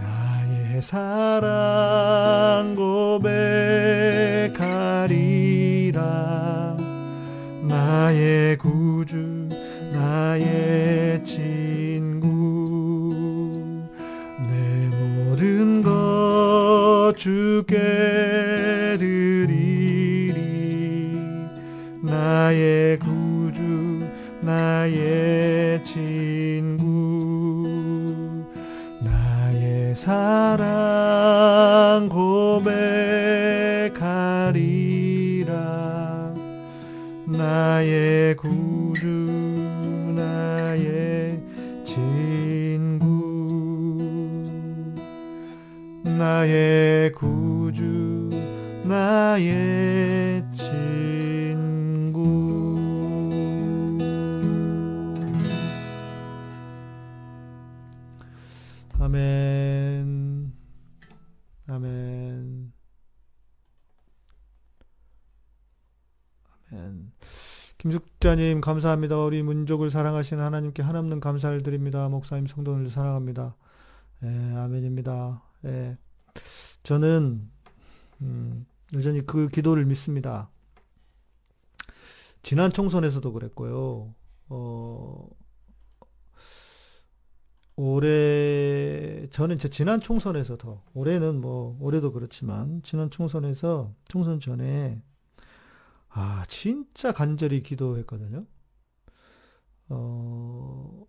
나의 0.00 0.80
사랑 0.80 2.25
주께 17.66 18.96
드리리. 18.98 20.32
나의 22.00 22.98
구주 23.00 24.06
나의 24.40 25.82
친구 25.84 26.86
나의 29.02 29.96
사랑 29.96 30.56
고백하리라. 32.08 32.74
나의 37.26 38.36
구주 38.36 39.08
나의 40.14 41.40
친구 41.84 43.06
나의 46.04 47.10
구 47.12 47.55
주 47.76 47.82
나의 48.88 50.42
친구 50.54 52.24
아멘 58.98 60.54
아멘 61.66 62.72
아멘 66.70 67.12
김숙자님 67.76 68.62
감사합니다. 68.62 69.18
우리 69.18 69.42
민족을 69.42 69.90
사랑하시는 69.90 70.42
하나님께 70.42 70.82
한없는 70.82 71.20
감사를 71.20 71.62
드립니다. 71.62 72.08
목사님 72.08 72.46
성도를 72.46 72.88
사랑합니다. 72.88 73.54
예, 74.22 74.28
아멘입니다. 74.56 75.42
예, 75.66 75.98
저는 76.82 77.54
음, 78.22 78.66
여전히 78.94 79.24
그 79.24 79.48
기도를 79.48 79.84
믿습니다. 79.84 80.50
지난 82.42 82.70
총선에서도 82.72 83.32
그랬고요. 83.32 84.14
어, 84.48 85.28
올해 87.76 89.28
저는 89.30 89.58
제 89.58 89.68
지난 89.68 90.00
총선에서 90.00 90.56
더 90.56 90.82
올해는 90.94 91.40
뭐 91.40 91.76
올해도 91.80 92.12
그렇지만 92.12 92.82
지난 92.82 93.10
총선에서 93.10 93.94
총선 94.08 94.40
전에 94.40 95.02
아, 96.08 96.46
진짜 96.48 97.12
간절히 97.12 97.62
기도했거든요. 97.62 98.46
어, 99.90 101.06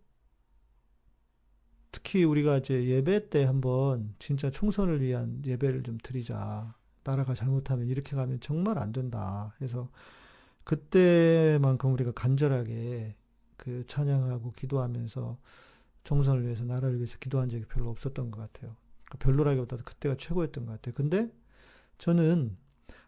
특히 1.92 2.24
우리가 2.26 2.58
이제 2.58 2.86
예배 2.86 3.30
때 3.30 3.46
한번 3.46 4.14
진짜 4.20 4.52
총선을 4.52 5.02
위한 5.02 5.42
예배를 5.46 5.84
좀 5.84 5.98
드리자. 6.04 6.70
나라가 7.08 7.34
잘못하면 7.34 7.88
이렇게 7.88 8.18
가면 8.18 8.42
정말 8.42 8.78
안 8.78 8.92
된다. 8.92 9.54
그래서 9.58 9.90
그때만큼 10.66 11.94
우리가 11.94 12.12
간절하게 12.12 13.16
그 13.56 13.86
찬양하고 13.88 14.52
기도하면서 14.52 15.38
총선을 16.04 16.44
위해서 16.44 16.66
나라를 16.66 16.98
위해서 16.98 17.18
기도한 17.18 17.50
적이 17.50 17.64
별로 17.70 17.90
없었던 17.90 18.30
것 18.30 18.42
같아요. 18.42 18.76
그러니까 19.06 19.26
별로라기보다도 19.26 19.84
그때가 19.86 20.16
최고였던 20.18 20.66
것 20.66 20.74
같아요. 20.74 20.94
근데 20.96 21.32
저는 21.98 22.58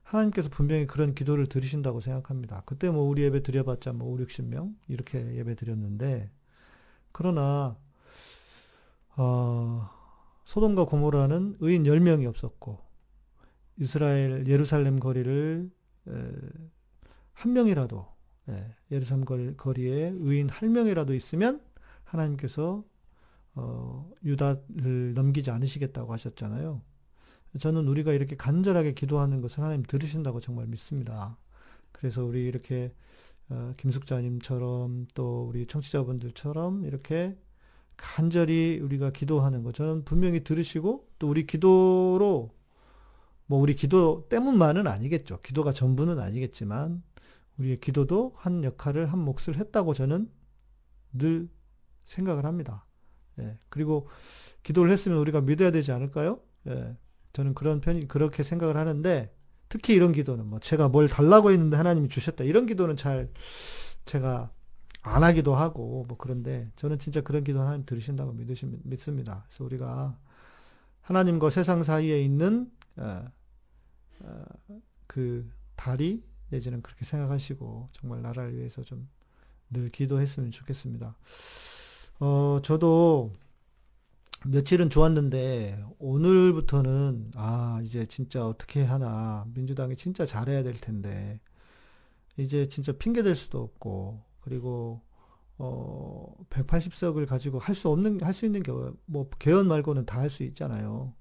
하나님께서 0.04 0.50
분명히 0.50 0.88
그런 0.88 1.14
기도를 1.14 1.48
들으신다고 1.48 2.00
생각합니다. 2.00 2.64
그때 2.66 2.90
뭐 2.90 3.04
우리 3.04 3.24
예배 3.24 3.44
드려봤자 3.44 3.92
뭐 3.92 4.08
5, 4.14 4.18
60명 4.18 4.76
이렇게 4.88 5.36
예배 5.36 5.56
드렸는데 5.56 6.32
그러나 7.12 7.76
어, 9.18 9.90
소돔과 10.46 10.86
고모라는 10.86 11.58
의인 11.60 11.84
10명이 11.84 12.28
없었고 12.28 12.89
이스라엘 13.80 14.46
예루살렘 14.48 15.00
거리를 15.00 15.70
에, 16.08 16.12
한 17.34 17.54
명이라도 17.54 18.06
예, 18.50 18.76
예루살렘 18.92 19.26
거리에 19.56 20.14
의인 20.18 20.50
한 20.50 20.72
명이라도 20.72 21.14
있으면 21.14 21.62
하나님께서 22.04 22.84
어, 23.56 24.10
유다를 24.24 25.14
넘기지 25.14 25.52
않으시겠다고 25.52 26.14
하셨잖아요. 26.14 26.82
저는 27.60 27.88
우리가 27.88 28.14
이렇게 28.14 28.36
간절하게 28.36 28.94
기도하는 28.94 29.42
것을 29.42 29.64
하나님 29.64 29.84
들으신다고 29.84 30.40
정말 30.40 30.68
믿습니다. 30.68 31.38
그래서 31.92 32.24
우리 32.24 32.46
이렇게 32.46 32.94
어, 33.50 33.74
김숙자님처럼 33.78 35.08
또 35.14 35.48
우리 35.48 35.66
청취자분들처럼 35.66 36.86
이렇게 36.86 37.38
간절히 37.98 38.80
우리가 38.82 39.12
기도하는 39.12 39.64
것 39.64 39.74
저는 39.74 40.06
분명히 40.06 40.44
들으시고 40.44 41.08
또 41.20 41.30
우리 41.30 41.46
기도로 41.46 42.52
뭐 43.50 43.60
우리 43.60 43.74
기도 43.74 44.28
때문만은 44.30 44.86
아니겠죠. 44.86 45.40
기도가 45.42 45.74
전부는 45.74 46.20
아니겠지만 46.20 47.02
우리의 47.58 47.78
기도도 47.78 48.34
한 48.36 48.64
역할을 48.64 49.12
한 49.12 49.18
몫을 49.18 49.58
했다고 49.58 49.96
저는 49.96 50.30
늘 51.14 51.50
생각을 52.06 52.46
합니다. 52.46 52.86
예. 53.40 53.58
그리고 53.70 54.08
기도를 54.62 54.92
했으면 54.92 55.18
우리가 55.18 55.42
믿어야 55.42 55.72
되지 55.72 55.92
않을까요? 55.92 56.40
예. 56.68 56.96
저는 57.34 57.56
그런 57.56 57.82
편이 57.82 58.08
그렇게 58.08 58.44
생각을 58.44 58.78
하는데 58.78 59.34
특히 59.68 59.96
이런 59.96 60.12
기도는 60.12 60.46
뭐 60.46 60.60
제가 60.60 60.88
뭘 60.88 61.10
달라고 61.10 61.50
했는데 61.50 61.76
하나님이 61.76 62.08
주셨다 62.08 62.44
이런 62.44 62.68
기도는 62.68 62.98
잘 62.98 63.32
제가 64.06 64.52
안 65.02 65.24
하기도 65.24 65.56
하고 65.56 66.06
뭐 66.08 66.18
그런데 66.20 66.70
저는 66.76 67.00
진짜 67.00 67.22
그런 67.22 67.44
기도 67.44 67.62
하나님 67.62 67.84
들으신다고 67.84 68.34
믿으시, 68.34 68.68
믿습니다. 68.84 69.46
그래서 69.48 69.64
우리가 69.64 70.20
하나님과 71.02 71.50
세상 71.50 71.82
사이에 71.82 72.22
있는 72.22 72.70
어, 72.98 73.04
어, 73.04 73.39
그 75.08 75.50
다리 75.76 76.24
내지는 76.50 76.82
그렇게 76.82 77.06
생각하시고 77.06 77.90
정말 77.94 78.22
나라를 78.22 78.56
위해서 78.58 78.84
좀 78.84 79.08
늘 79.72 79.90
기도했으면 79.90 80.52
좋겠습니다. 80.52 81.16
어, 82.20 82.60
저도 82.64 83.32
며칠은 84.46 84.90
좋았는데 84.90 85.84
오늘부터는 86.00 87.28
아 87.36 87.82
이제 87.84 88.06
진짜 88.06 88.48
어떻게 88.48 88.84
하나 88.84 89.46
민주당이 89.54 89.96
진짜 89.98 90.26
잘해야 90.26 90.64
될 90.64 90.76
텐데 90.76 91.40
이제 92.38 92.68
진짜 92.70 92.94
핑계 92.94 93.22
댈 93.24 93.36
수도 93.36 93.62
없고 93.62 94.24
그리고 94.42 95.02
어 95.58 96.34
180석을 96.50 97.28
가지고 97.28 97.60
할 97.60 97.76
수 97.76 97.90
없는 97.90 98.22
할 98.24 98.34
수 98.34 98.46
있는 98.46 98.64
게 98.64 98.72
뭐 99.06 99.30
개헌 99.40 99.68
말고는 99.68 100.06
다 100.06 100.22
할 100.22 100.30
수 100.30 100.44
있잖아요. 100.44 101.14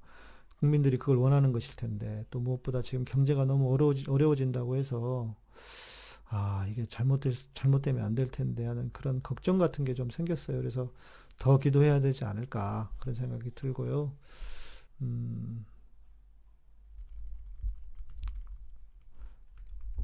국민들이 0.60 0.98
그걸 0.98 1.16
원하는 1.16 1.52
것일 1.52 1.76
텐데 1.76 2.24
또 2.30 2.40
무엇보다 2.40 2.82
지금 2.82 3.04
경제가 3.04 3.44
너무 3.44 3.72
어려워지, 3.72 4.06
어려워진다고 4.10 4.76
해서 4.76 5.34
아 6.30 6.66
이게 6.70 6.86
잘못될 6.86 7.32
잘못되면 7.54 8.04
안 8.04 8.14
될 8.14 8.28
텐데 8.30 8.66
하는 8.66 8.90
그런 8.92 9.22
걱정 9.22 9.58
같은 9.58 9.84
게 9.84 9.94
좀 9.94 10.10
생겼어요. 10.10 10.58
그래서 10.58 10.92
더 11.38 11.58
기도해야 11.58 12.00
되지 12.00 12.24
않을까 12.24 12.90
그런 12.98 13.14
생각이 13.14 13.52
들고요. 13.54 14.12
음, 15.02 15.64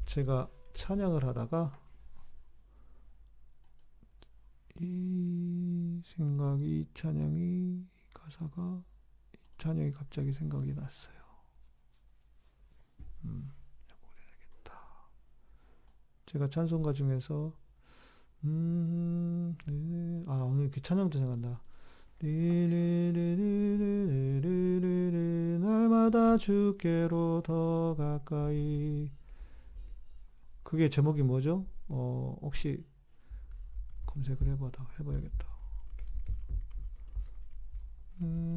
제가 0.05 0.49
찬양을 0.73 1.23
하다가 1.25 1.77
이 4.79 6.01
생각이 6.05 6.63
이 6.81 6.85
찬양이 6.93 7.85
가사가 8.13 8.81
이 8.81 8.94
찬양이 9.65 9.91
갑자기 9.93 10.31
생각이 10.31 10.75
났어요. 10.75 11.15
음, 13.23 13.51
제가 16.27 16.47
찬송가 16.47 16.93
중에서 16.93 17.51
음, 18.43 19.57
네. 19.65 20.23
아, 20.27 20.43
오늘 20.43 20.69
그 20.69 20.79
찬양도 20.79 21.17
생각나. 21.17 21.59
날마다 25.59 26.37
주께로 26.37 27.41
더 27.43 27.95
가까이. 27.95 29.09
그게 30.61 30.89
제목이 30.89 31.23
뭐죠? 31.23 31.65
어, 31.87 32.37
혹시 32.43 32.85
검색을 34.05 34.47
해봐다 34.49 34.87
해봐야겠다. 34.99 35.44
음, 38.21 38.55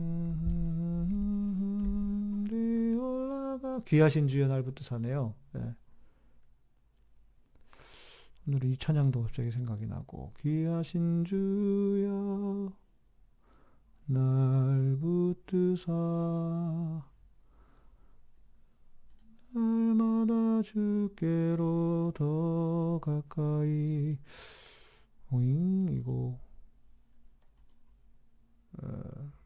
귀하신 3.86 4.28
주여 4.28 4.48
날부터 4.48 4.84
사네요. 4.84 5.34
네. 5.52 5.74
오늘 8.46 8.64
이 8.64 8.76
찬양도 8.76 9.22
갑자기 9.22 9.50
생각이 9.50 9.86
나고 9.86 10.32
귀하신 10.40 11.24
주여 11.24 12.72
날 14.06 14.96
붙드사 15.00 15.92
날마다 19.52 20.62
주께로 20.62 22.12
더 22.14 22.98
가까이 23.00 24.16
오잉 25.30 25.88
이거 25.92 26.38
에. 28.82 29.38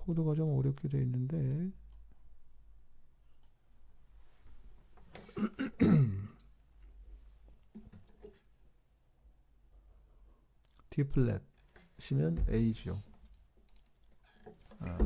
코드가 0.00 0.34
좀 0.34 0.56
어렵게 0.58 0.88
되어 0.88 1.00
있는데 1.02 1.70
D 10.90 11.04
플랫이면 11.04 12.46
A죠. 12.50 12.98
아. 14.80 14.98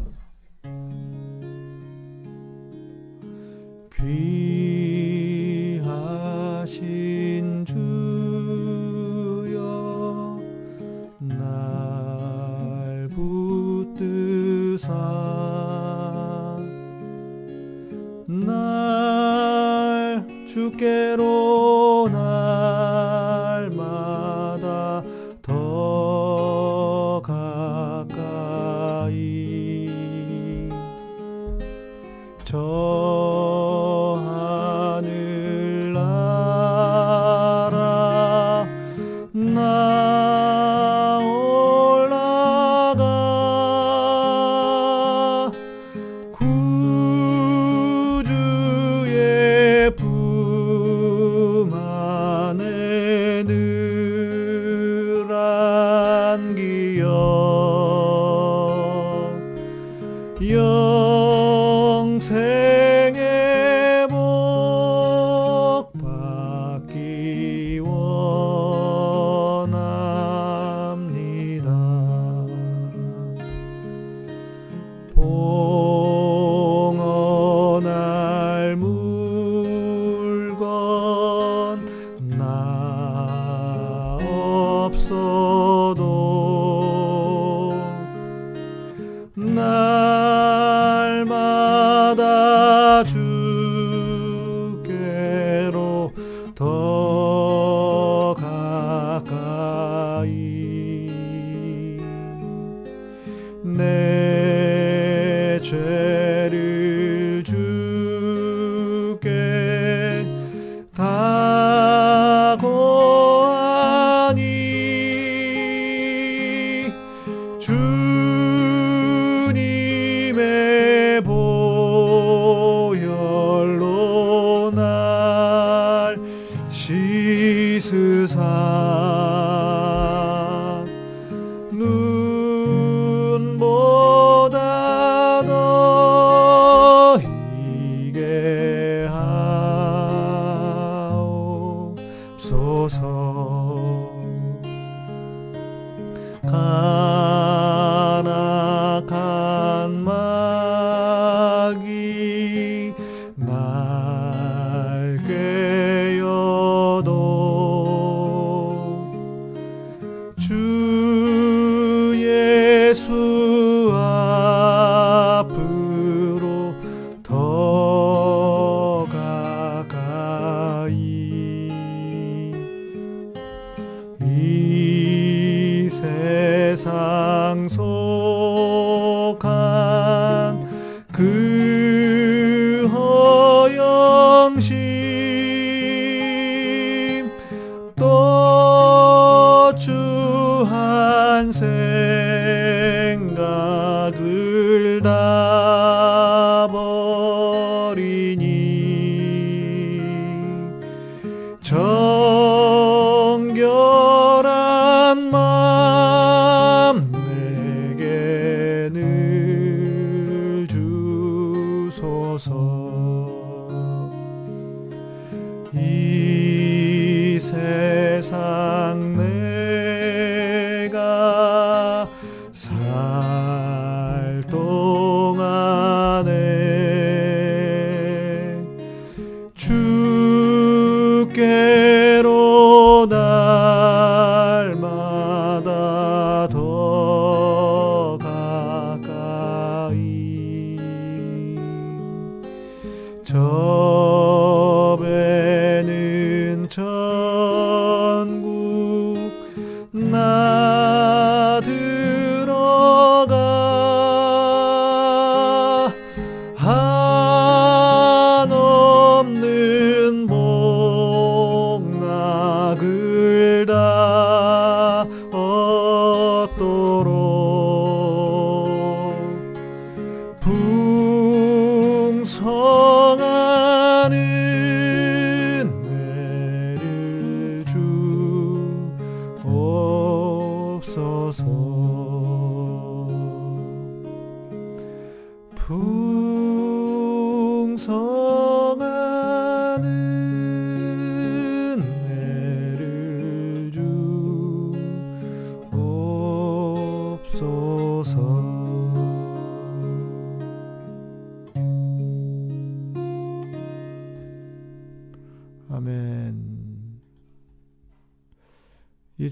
귀하신 6.65 7.34
날 20.81 21.44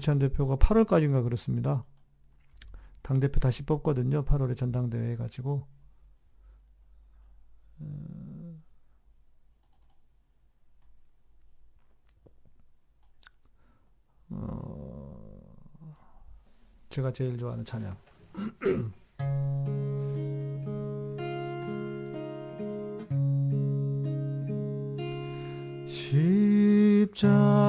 노회찬 0.03 0.19
대표가 0.19 0.57
8월까지인가 0.57 1.23
그렇습니다. 1.23 1.85
당대표 3.01 3.39
다시 3.39 3.65
뽑거든요. 3.65 4.25
8월에 4.25 4.57
전당대회 4.57 5.13
해가지고. 5.13 5.65
음. 7.79 8.61
어, 14.29 15.17
제가 16.89 17.13
제일 17.13 17.37
좋아하는 17.37 17.63
찬양. 17.65 17.97
십자 25.87 27.62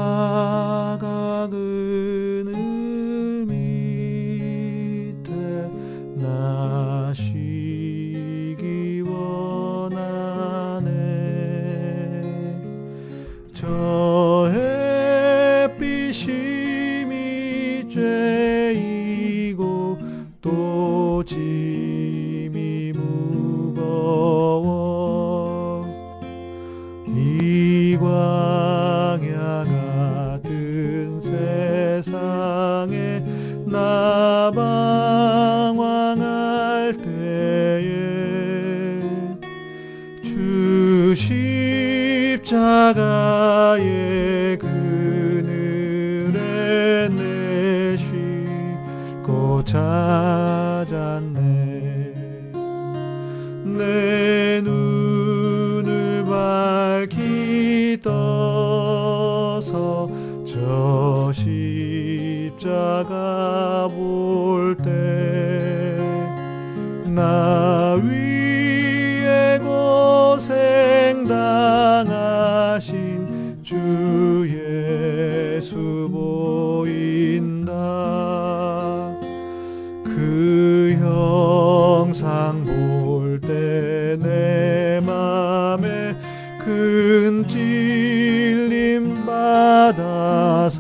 내 84.35 85.01
맘에 85.01 86.17
큰 86.59 87.47
찔림 87.47 89.25
받아서 89.25 90.75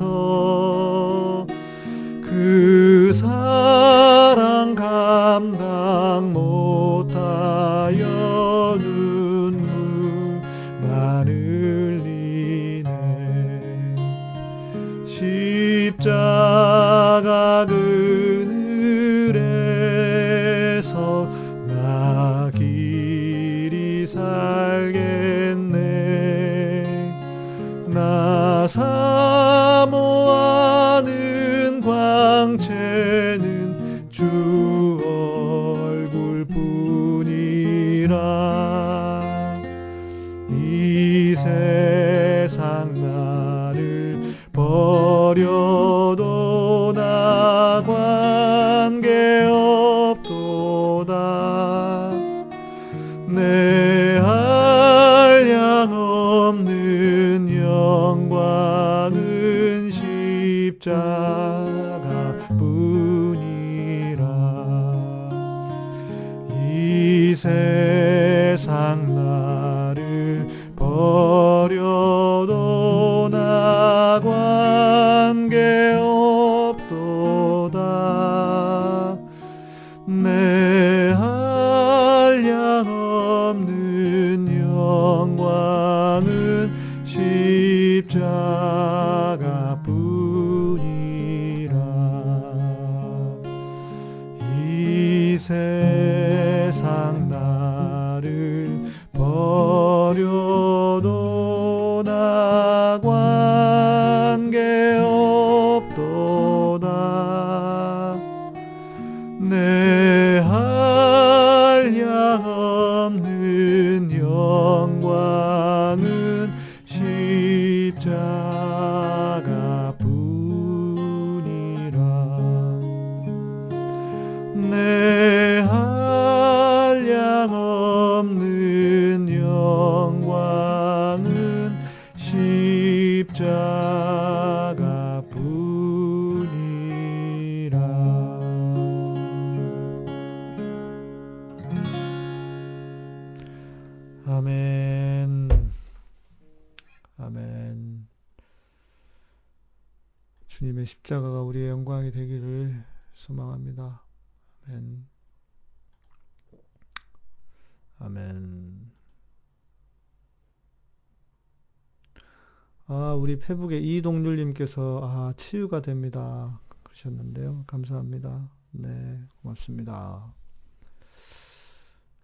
페북의 163.44 163.86
이동률님께서, 163.96 165.00
아, 165.02 165.34
치유가 165.36 165.82
됩니다. 165.82 166.58
그러셨는데요. 166.82 167.64
감사합니다. 167.66 168.48
네, 168.70 169.22
고맙습니다. 169.42 170.32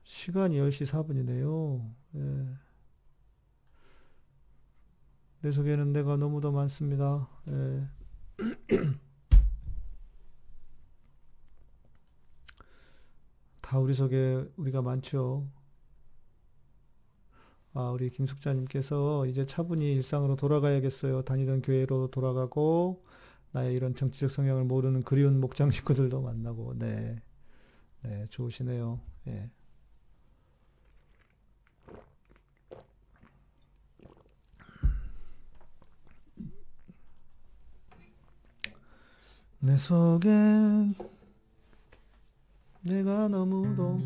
시간이 0.02 0.56
10시 0.56 0.86
4분이네요. 0.86 1.92
네. 2.12 2.54
내 5.42 5.52
속에는 5.52 5.92
내가 5.92 6.16
너무도 6.16 6.52
많습니다. 6.52 7.28
네. 7.44 7.86
다 13.60 13.78
우리 13.78 13.92
속에 13.92 14.48
우리가 14.56 14.80
많죠. 14.80 15.46
아, 17.72 17.90
우리 17.90 18.10
김숙자님께서 18.10 19.26
이제 19.26 19.46
차분히 19.46 19.92
일상으로 19.92 20.36
돌아가야겠어요. 20.36 21.22
다니던 21.22 21.62
교회로 21.62 22.08
돌아가고, 22.08 23.04
나의 23.52 23.74
이런 23.74 23.94
정치적 23.94 24.30
성향을 24.30 24.64
모르는 24.64 25.02
그리운 25.02 25.40
목장 25.40 25.70
식구들도 25.70 26.20
만나고, 26.20 26.74
네. 26.78 27.22
네, 28.02 28.26
좋으시네요. 28.28 29.00
예. 29.28 29.50
내 39.62 39.76
속엔 39.76 40.94
내가 42.82 43.28
너무도 43.28 44.00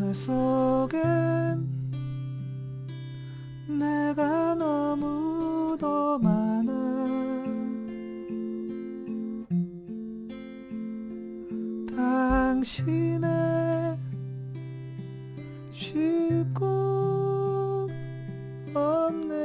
내 0.00 0.14
속엔 0.14 1.68
내가 3.68 4.54
너무도 4.54 6.18
많아. 6.18 6.72
당신의 11.94 13.28
쉴곳 15.70 16.64
없네. 18.72 19.36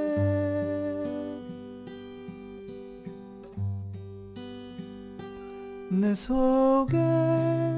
내 5.91 6.15
속엔 6.15 7.74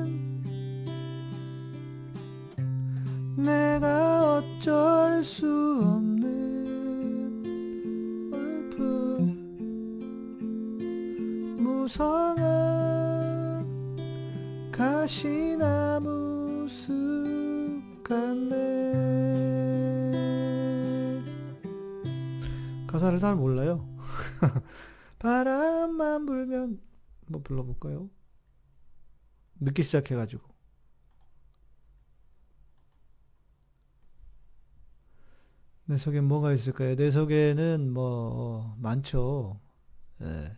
내가 3.38 4.38
어쩔 4.38 5.23
수 5.23 5.45
없는 5.83 7.43
얼품 8.33 9.55
무성한 11.59 12.47
가시나무 14.71 16.67
숲 16.67 18.03
같네 18.03 18.57
가사를 22.88 23.19
잘 23.19 23.35
몰라요? 23.35 23.88
바람만 25.19 26.25
불면 26.25 26.81
뭐 27.27 27.43
불러볼까요? 27.43 28.09
늦게 29.59 29.83
시작해가지고 29.83 30.46
내 35.89 35.95
속에 35.95 36.19
뭐가 36.19 36.51
있을까요? 36.51 36.95
내 36.97 37.09
속에는 37.09 37.93
뭐 37.93 38.75
많죠. 38.77 39.59
예. 40.21 40.57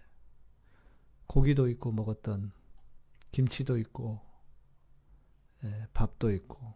고기도 1.27 1.67
있고 1.69 1.91
먹었던 1.91 2.51
김치도 3.31 3.77
있고 3.77 4.19
예, 5.63 5.87
밥도 5.93 6.31
있고 6.31 6.73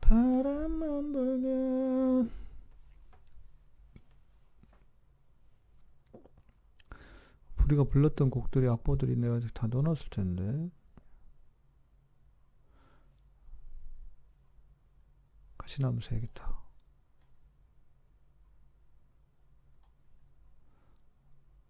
바람만 0.00 1.12
불면 1.12 2.30
우리가 7.64 7.84
불렀던 7.84 8.30
곡들이 8.30 8.68
악보들이 8.68 9.16
내가 9.16 9.40
다 9.52 9.66
넣어놨을 9.66 10.08
텐데 10.10 10.70
가시나무 15.66 16.00
새야겠다 16.00 16.56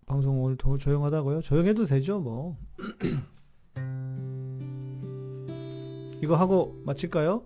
방송 0.04 0.40
오늘 0.40 0.56
더 0.56 0.76
조용하다고요? 0.76 1.40
조용해도 1.40 1.86
되죠 1.86 2.20
뭐 2.20 2.58
이거 6.22 6.36
하고 6.36 6.80
마칠까요? 6.84 7.42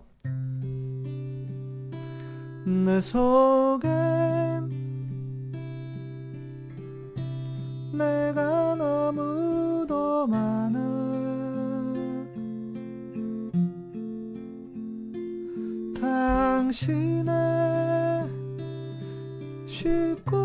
내 2.65 3.01
속엔 3.01 4.69
내가 7.93 8.75
너무도 8.75 10.27
많아 10.27 11.20
당신의 16.71 17.33
쉴곳 19.65 20.37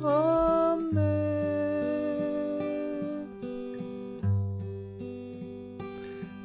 없네. 0.00 0.96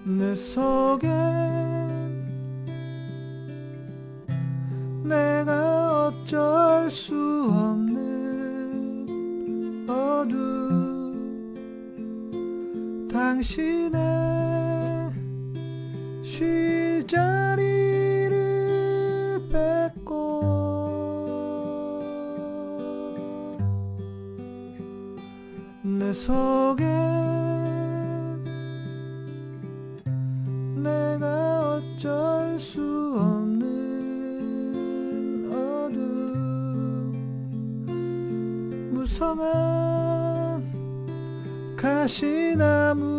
내 0.06 0.34
속엔 0.34 1.12
내가 5.04 6.08
어쩔 6.08 6.90
수 6.90 7.14
없는 7.48 9.06
어둠. 9.88 11.14
당신의 13.14 14.31
속엔 26.22 26.86
내가 30.76 31.78
어쩔 31.78 32.60
수 32.60 32.80
없는 33.18 33.66
어둠 35.52 35.98
무성한 38.94 40.62
가시나무 41.76 43.11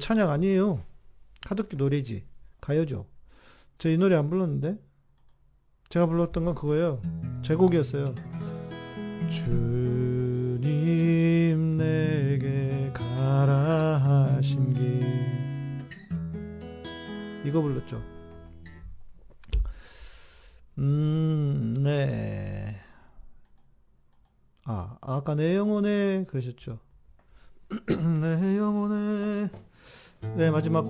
찬양 0.00 0.30
아니에요. 0.30 0.82
하덕기 1.46 1.76
노래지. 1.76 2.24
가요죠. 2.60 3.06
저 3.78 3.88
이 3.88 3.96
노래 3.96 4.16
안 4.16 4.28
불렀는데? 4.28 4.76
제가 5.88 6.06
불렀던 6.06 6.44
건 6.44 6.54
그거예요. 6.54 7.00
제 7.42 7.54
곡이었어요. 7.54 8.14
주님 10.60 11.76
내게 11.78 12.90
가라 12.92 14.34
하신 14.36 14.72
길. 14.74 15.00
이거 17.44 17.60
불렀죠. 17.62 18.02
음, 20.78 21.74
네. 21.78 22.76
아, 24.64 24.96
아까 25.00 25.34
내 25.34 25.56
영혼에 25.56 26.24
그러셨죠. 26.28 26.78
내 28.20 28.56
영혼에 28.58 29.48
네, 30.40 30.50
마지막 30.50 30.88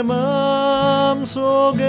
내 0.00 0.02
마음속에 0.02 1.84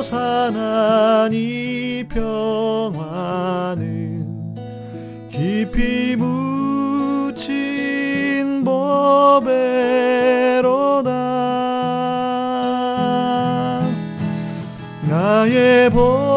솟아난 0.00 1.30
이 1.30 2.04
평화는 2.08 3.76
깊이 5.30 6.16
묻힌 6.16 7.44
법에로다. 8.64 9.42
나의 15.06 15.90
법 15.90 16.31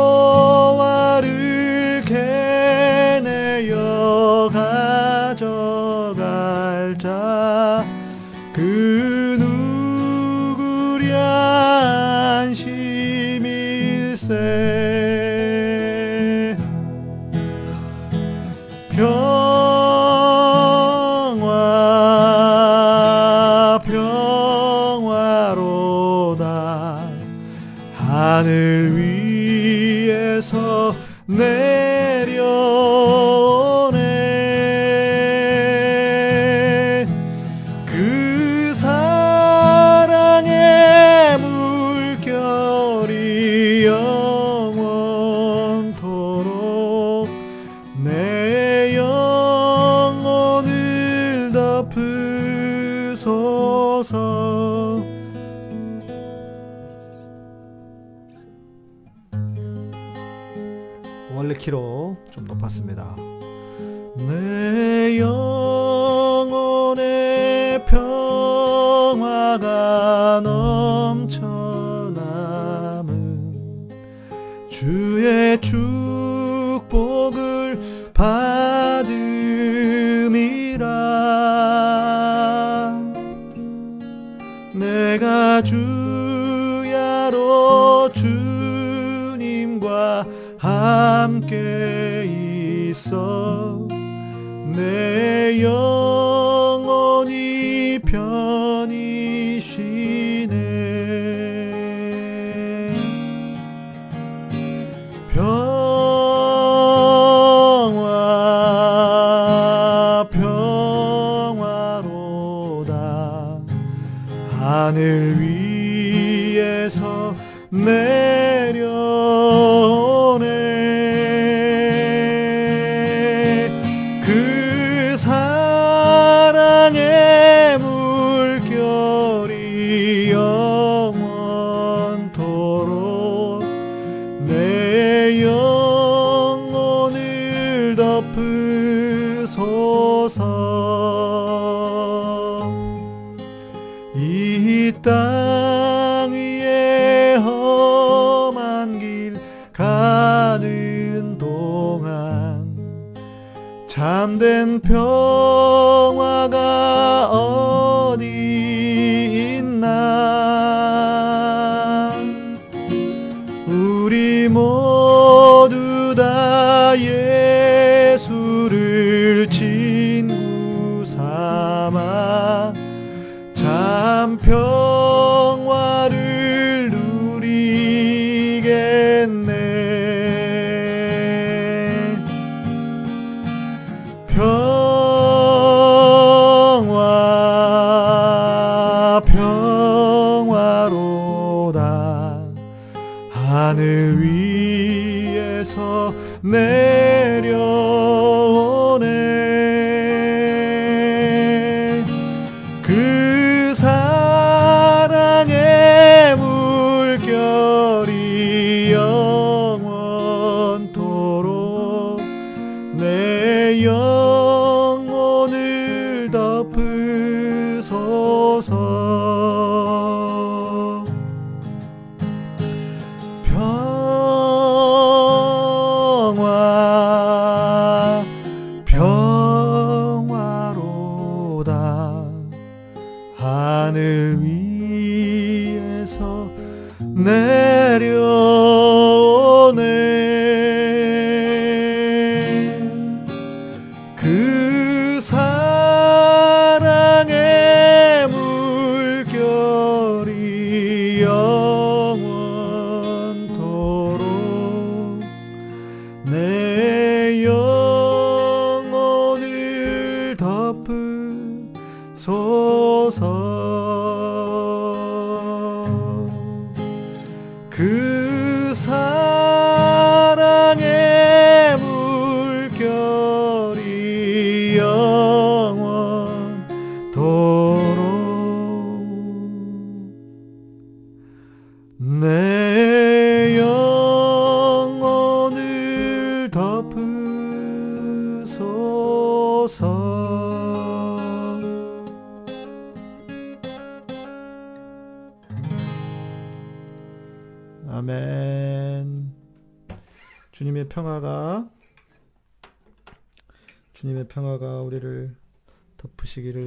하늘 114.85 115.35
위에서 115.41 117.35
내려 117.71 118.85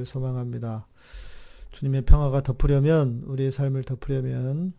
소망합니다. 0.09 0.87
주님의 1.71 2.01
평화가 2.01 2.41
덮으려면 2.41 3.23
우리의 3.25 3.51
삶을 3.51 3.83
덮으려면 3.83 4.73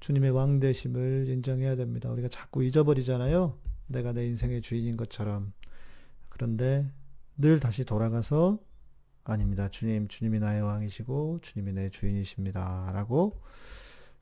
주님의 0.00 0.30
왕 0.32 0.58
되심을 0.58 1.28
인정해야 1.28 1.76
됩니다. 1.76 2.10
우리가 2.10 2.28
자꾸 2.28 2.64
잊어버리잖아요. 2.64 3.56
내가 3.86 4.12
내 4.12 4.26
인생의 4.26 4.62
주인인 4.62 4.96
것처럼. 4.96 5.52
그런데 6.28 6.90
늘 7.36 7.60
다시 7.60 7.84
돌아가서 7.84 8.58
아닙니다. 9.24 9.68
주님, 9.68 10.08
주님이 10.08 10.40
나의 10.40 10.62
왕이시고 10.62 11.40
주님이 11.42 11.72
내 11.72 11.90
주인이십니다. 11.90 12.90
라고 12.92 13.40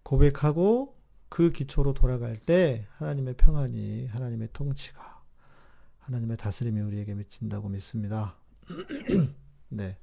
고백하고 0.02 0.96
그 1.28 1.50
기초로 1.50 1.94
돌아갈 1.94 2.36
때 2.36 2.86
하나님의 2.98 3.34
평안이 3.34 4.06
하나님의 4.06 4.50
통치가 4.52 5.22
하나님의 6.00 6.36
다스림이 6.36 6.80
우리에게 6.80 7.14
미친다고 7.14 7.68
믿습니다. 7.68 8.36
네. 9.70 9.96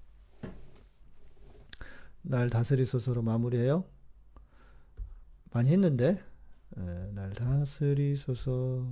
날 2.21 2.49
다스리소서로 2.49 3.21
마무리해요. 3.21 3.85
많이 5.51 5.71
했는데, 5.71 6.23
네, 6.75 7.11
날 7.13 7.33
다스리소서. 7.33 8.87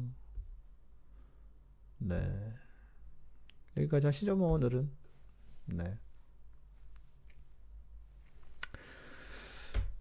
네. 2.00 2.54
여기까지 3.78 4.08
하시죠, 4.08 4.36
뭐, 4.36 4.54
오늘은. 4.54 4.90
네. 5.66 5.98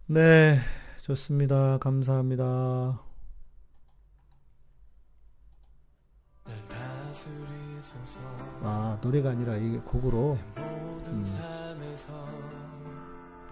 네, 0.07 0.59
좋습니다. 1.01 1.77
감사합니다. 1.79 3.01
아, 8.61 8.99
노래가 9.01 9.31
아니라 9.31 9.55
이게 9.57 9.77
곡으로. 9.79 10.37
음. 11.07 11.56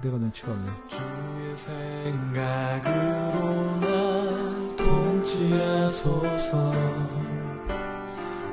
내가 0.02 0.18
눈치가 0.18 0.52
없네. 0.52 0.72
주의 0.88 1.56
생각으로 1.58 2.92
날 3.80 4.76
통치하소서. 4.78 6.74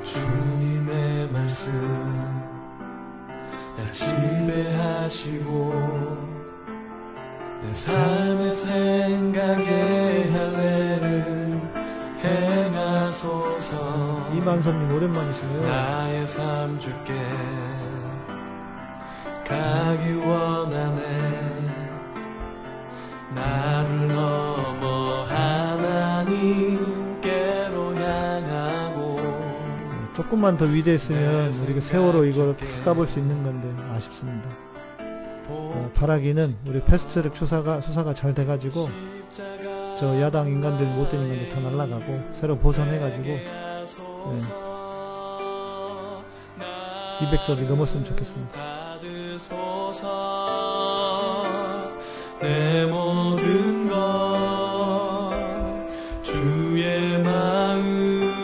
주님의 0.03 1.29
말씀 1.31 1.71
날 3.77 3.91
지배하시고 3.91 5.53
내 7.61 7.73
삶의 7.73 8.55
생각에 8.55 10.29
할례를 10.31 11.61
행하소서. 12.23 13.73
이만섭님 14.33 14.95
오랜만이시네요. 14.95 15.61
나의 15.67 16.27
삶 16.27 16.79
주께 16.79 17.13
가기 19.53 20.13
원하네. 20.13 21.01
나를 23.35 24.07
넘어 24.07 25.25
하나님께로 25.25 26.75
향하고 27.95 29.19
조금만 30.15 30.57
더 30.57 30.65
위대했으면 30.65 31.53
우리가 31.53 31.81
세월호 31.81 32.25
이걸 32.25 32.57
다 32.57 32.65
가볼 32.83 33.05
수 33.05 33.19
있는 33.19 33.43
건데 33.43 33.71
아쉽습니다. 33.91 34.49
어, 35.47 35.91
바라기는 35.93 36.55
우리 36.67 36.81
패스트트랙 36.81 37.35
수사가, 37.35 37.79
수사가 37.81 38.15
잘 38.15 38.33
돼가지고 38.33 38.89
저 39.99 40.19
야당 40.21 40.47
인간들 40.47 40.87
못된 40.87 41.21
인간들 41.21 41.49
다 41.49 41.59
날라가고 41.59 42.31
새로 42.33 42.57
보선해가지고 42.57 43.23
네. 43.23 43.43
200석이 47.19 47.67
넘었으면 47.67 48.03
좋겠습니다 48.05 48.72
내 52.43 52.85
모든 52.85 53.89
것 53.89 55.31
주의 56.21 57.17
마음으로 57.23 58.41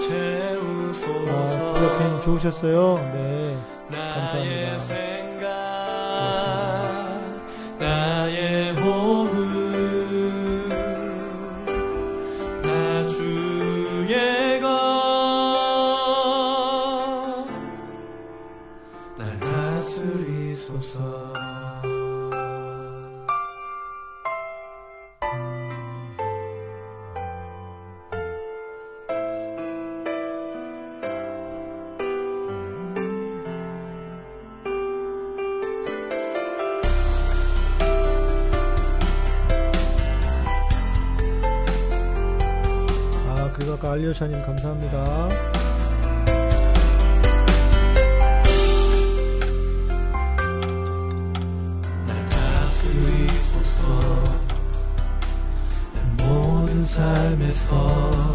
채우소서. 0.00 1.06
아, 1.30 1.72
플러핑 1.74 2.20
좋으셨어요? 2.22 2.96
네 3.14 3.33
알리오샤님 43.94 44.42
감사합니다. 44.42 45.28
삶에서 56.84 58.34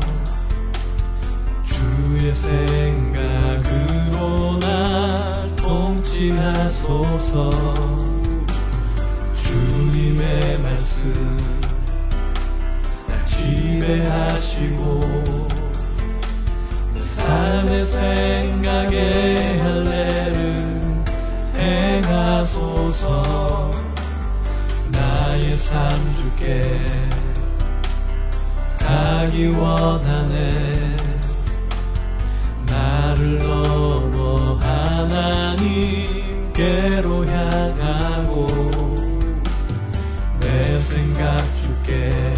주의 1.64 2.36
생각으로 2.36 3.70
날 4.60 5.56
통치하소서 5.56 7.50
주님의 9.34 10.60
말씀 10.60 11.38
지배하시고 13.24 15.00
삶 26.40 26.48
주께 26.48 26.80
가기 28.80 29.48
원하네. 29.48 30.96
나를 32.66 33.40
넘어 33.40 34.56
하나님께로 34.56 35.96
향하고 37.26 38.48
내 40.40 40.80
생각 40.80 41.44
줄게. 41.56 42.34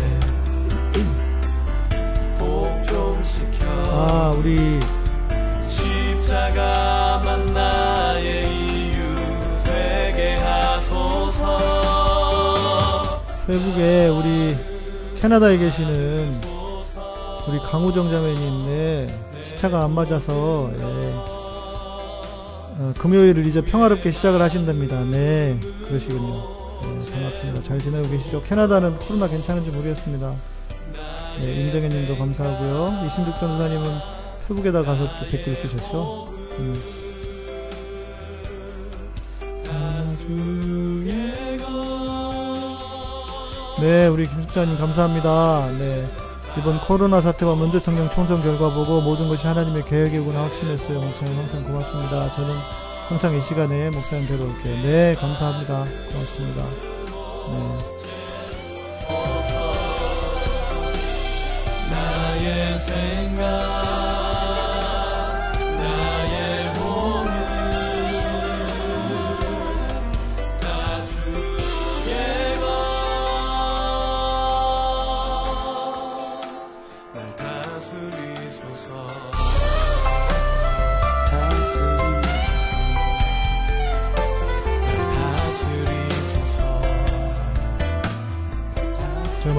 복좀 2.40 3.24
시켜. 3.24 3.66
아, 3.68 4.34
우리 4.36 4.80
페북에 13.52 14.08
우리 14.08 14.56
캐나다에 15.20 15.58
계시는 15.58 16.34
우리 17.50 17.60
강우정 17.60 18.10
자매님네 18.10 19.20
시차가 19.44 19.84
안 19.84 19.92
맞아서 19.92 20.72
예. 20.74 20.82
어, 22.80 22.94
금요일을 22.98 23.46
이제 23.46 23.62
평화롭게 23.62 24.12
시작을 24.12 24.42
하신답니다. 24.42 25.04
네, 25.04 25.60
그러시군요. 25.86 26.48
네, 26.82 27.12
반갑습니다. 27.12 27.64
잘 27.64 27.78
지내고 27.82 28.10
계시죠? 28.10 28.42
캐나다는 28.42 28.98
코로나 29.00 29.28
괜찮은지 29.28 29.70
모르겠습니다. 29.70 30.34
네, 31.42 31.54
임정혜님도 31.54 32.18
감사하고요. 32.18 33.06
이신득 33.06 33.38
전사님은 33.38 33.86
페북에다 34.48 34.82
가서 34.84 35.04
또 35.20 35.28
댓글 35.28 35.58
쓰셨죠? 35.58 36.30
음. 36.60 36.82
네, 43.82 44.06
우리 44.06 44.28
김숙자님 44.28 44.78
감사합니다. 44.78 45.72
네. 45.80 46.08
이번 46.56 46.80
코로나 46.82 47.20
사태와 47.20 47.56
문 47.56 47.72
대통령 47.72 48.08
총선 48.12 48.40
결과 48.44 48.72
보고 48.72 49.02
모든 49.02 49.28
것이 49.28 49.48
하나님의 49.48 49.86
계획이구나 49.86 50.44
확신했어요. 50.44 51.02
목사님 51.02 51.36
항상 51.36 51.64
고맙습니다. 51.64 52.32
저는 52.36 52.54
항상 53.10 53.36
이 53.36 53.42
시간에 53.42 53.90
목사님 53.90 54.28
뵈러 54.28 54.44
올게요. 54.44 54.84
네, 54.84 55.16
감사합니다. 55.20 55.86
고맙습니다. 56.12 56.64
네. 57.48 58.02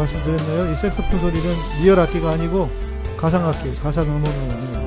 말씀드렸나요? 0.02 0.72
이 0.72 0.74
색소폰 0.74 1.20
소리는 1.20 1.54
리얼 1.80 1.98
악기가 1.98 2.32
아니고 2.32 2.70
가상 3.16 3.46
악기, 3.46 3.74
가상 3.76 4.04
음원을 4.04 4.28
아니에 4.28 4.81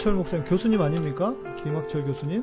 김학철 0.00 0.14
목사님 0.14 0.46
교수님 0.46 0.80
아닙니까? 0.80 1.34
김학철 1.62 2.06
교수님? 2.06 2.42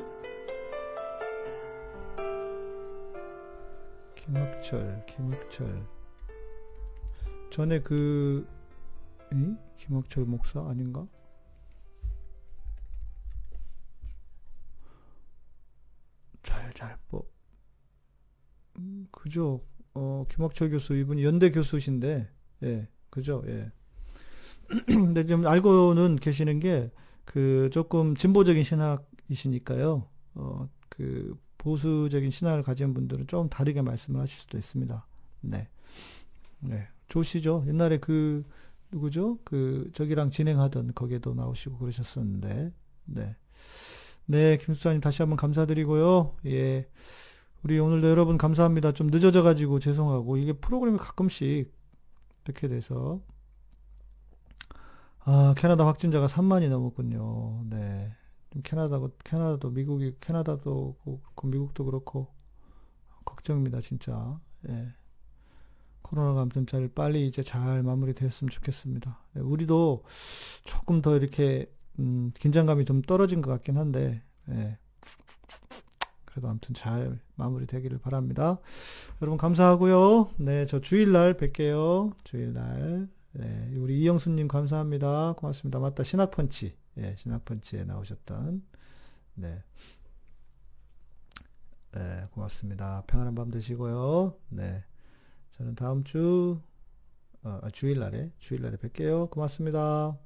김학철, 4.14 5.04
김학철. 5.06 5.86
전에 7.50 7.80
그, 7.80 8.46
이? 9.32 9.56
김학철 9.76 10.24
목사 10.26 10.60
아닌가? 10.68 11.04
잘잘법. 16.44 17.28
음, 18.78 19.08
그죠. 19.10 19.64
어, 19.94 20.24
김학철 20.28 20.70
교수, 20.70 20.94
이분 20.94 21.20
연대 21.20 21.50
교수신데, 21.50 22.30
예, 22.62 22.88
그죠, 23.10 23.42
예. 23.48 23.72
근데 24.86 25.26
좀 25.26 25.44
알고는 25.44 26.16
계시는 26.16 26.60
게 26.60 26.92
그 27.28 27.68
조금 27.72 28.16
진보적인 28.16 28.64
신학이시니까요. 28.64 30.06
어, 30.36 30.68
그 30.88 31.38
보수적인 31.58 32.30
신학을 32.30 32.62
가진 32.62 32.94
분들은 32.94 33.26
좀 33.26 33.50
다르게 33.50 33.82
말씀을 33.82 34.22
하실 34.22 34.40
수도 34.40 34.56
있습니다. 34.56 35.06
네. 35.42 35.68
네. 36.60 36.88
좋으시죠? 37.10 37.64
옛날에 37.66 37.98
그 37.98 38.44
누구죠? 38.90 39.40
그 39.44 39.90
저기랑 39.92 40.30
진행하던 40.30 40.92
거기에도 40.94 41.34
나오시고 41.34 41.76
그러셨었는데. 41.76 42.72
네. 43.04 43.36
네, 44.24 44.56
김수사님 44.56 45.02
다시 45.02 45.20
한번 45.20 45.36
감사드리고요. 45.36 46.34
예. 46.46 46.88
우리 47.62 47.78
오늘도 47.78 48.08
여러분 48.08 48.38
감사합니다. 48.38 48.92
좀 48.92 49.08
늦어져 49.08 49.42
가지고 49.42 49.80
죄송하고 49.80 50.38
이게 50.38 50.54
프로그램이 50.54 50.96
가끔씩 50.96 51.70
이렇게 52.46 52.68
돼서 52.68 53.20
아, 55.30 55.52
캐나다 55.58 55.86
확진자가 55.86 56.26
3만이 56.26 56.70
넘었군요. 56.70 57.64
네. 57.68 58.10
좀 58.50 58.62
캐나다고, 58.62 59.10
캐나다도, 59.24 59.68
미국이, 59.68 60.14
캐나다도 60.20 60.96
그렇고, 61.04 61.48
미국도 61.48 61.84
그렇고, 61.84 62.28
걱정입니다, 63.26 63.82
진짜. 63.82 64.40
예. 64.70 64.88
아무튼 66.10 66.66
잘, 66.66 66.88
빨리 66.88 67.26
이제 67.26 67.42
잘 67.42 67.82
마무리됐으면 67.82 68.48
좋겠습니다. 68.48 69.18
네, 69.34 69.42
우리도 69.42 70.02
조금 70.64 71.02
더 71.02 71.14
이렇게, 71.14 71.70
음, 71.98 72.32
긴장감이 72.32 72.86
좀 72.86 73.02
떨어진 73.02 73.42
것 73.42 73.50
같긴 73.50 73.76
한데, 73.76 74.22
예. 74.48 74.78
그래도 76.24 76.48
아무튼 76.48 76.74
잘 76.74 77.20
마무리되기를 77.34 77.98
바랍니다. 77.98 78.60
여러분 79.20 79.36
감사하고요. 79.36 80.30
네, 80.38 80.64
저 80.64 80.80
주일날 80.80 81.34
뵐게요. 81.34 82.14
주일날. 82.24 83.10
네, 83.32 83.74
우리 83.76 84.00
이영수님 84.00 84.48
감사합니다. 84.48 85.34
고맙습니다. 85.34 85.78
맞다. 85.78 86.02
신학펀치. 86.02 86.76
예, 86.98 87.14
신학펀치에 87.16 87.84
나오셨던. 87.84 88.62
네. 89.34 89.62
네, 91.92 92.26
고맙습니다. 92.32 93.04
평안한 93.06 93.34
밤 93.34 93.50
되시고요. 93.50 94.36
네. 94.50 94.84
저는 95.50 95.74
다음 95.74 96.04
주, 96.04 96.60
어, 97.42 97.60
주일날에, 97.72 98.32
주일날에 98.38 98.76
뵐게요. 98.76 99.30
고맙습니다. 99.30 100.18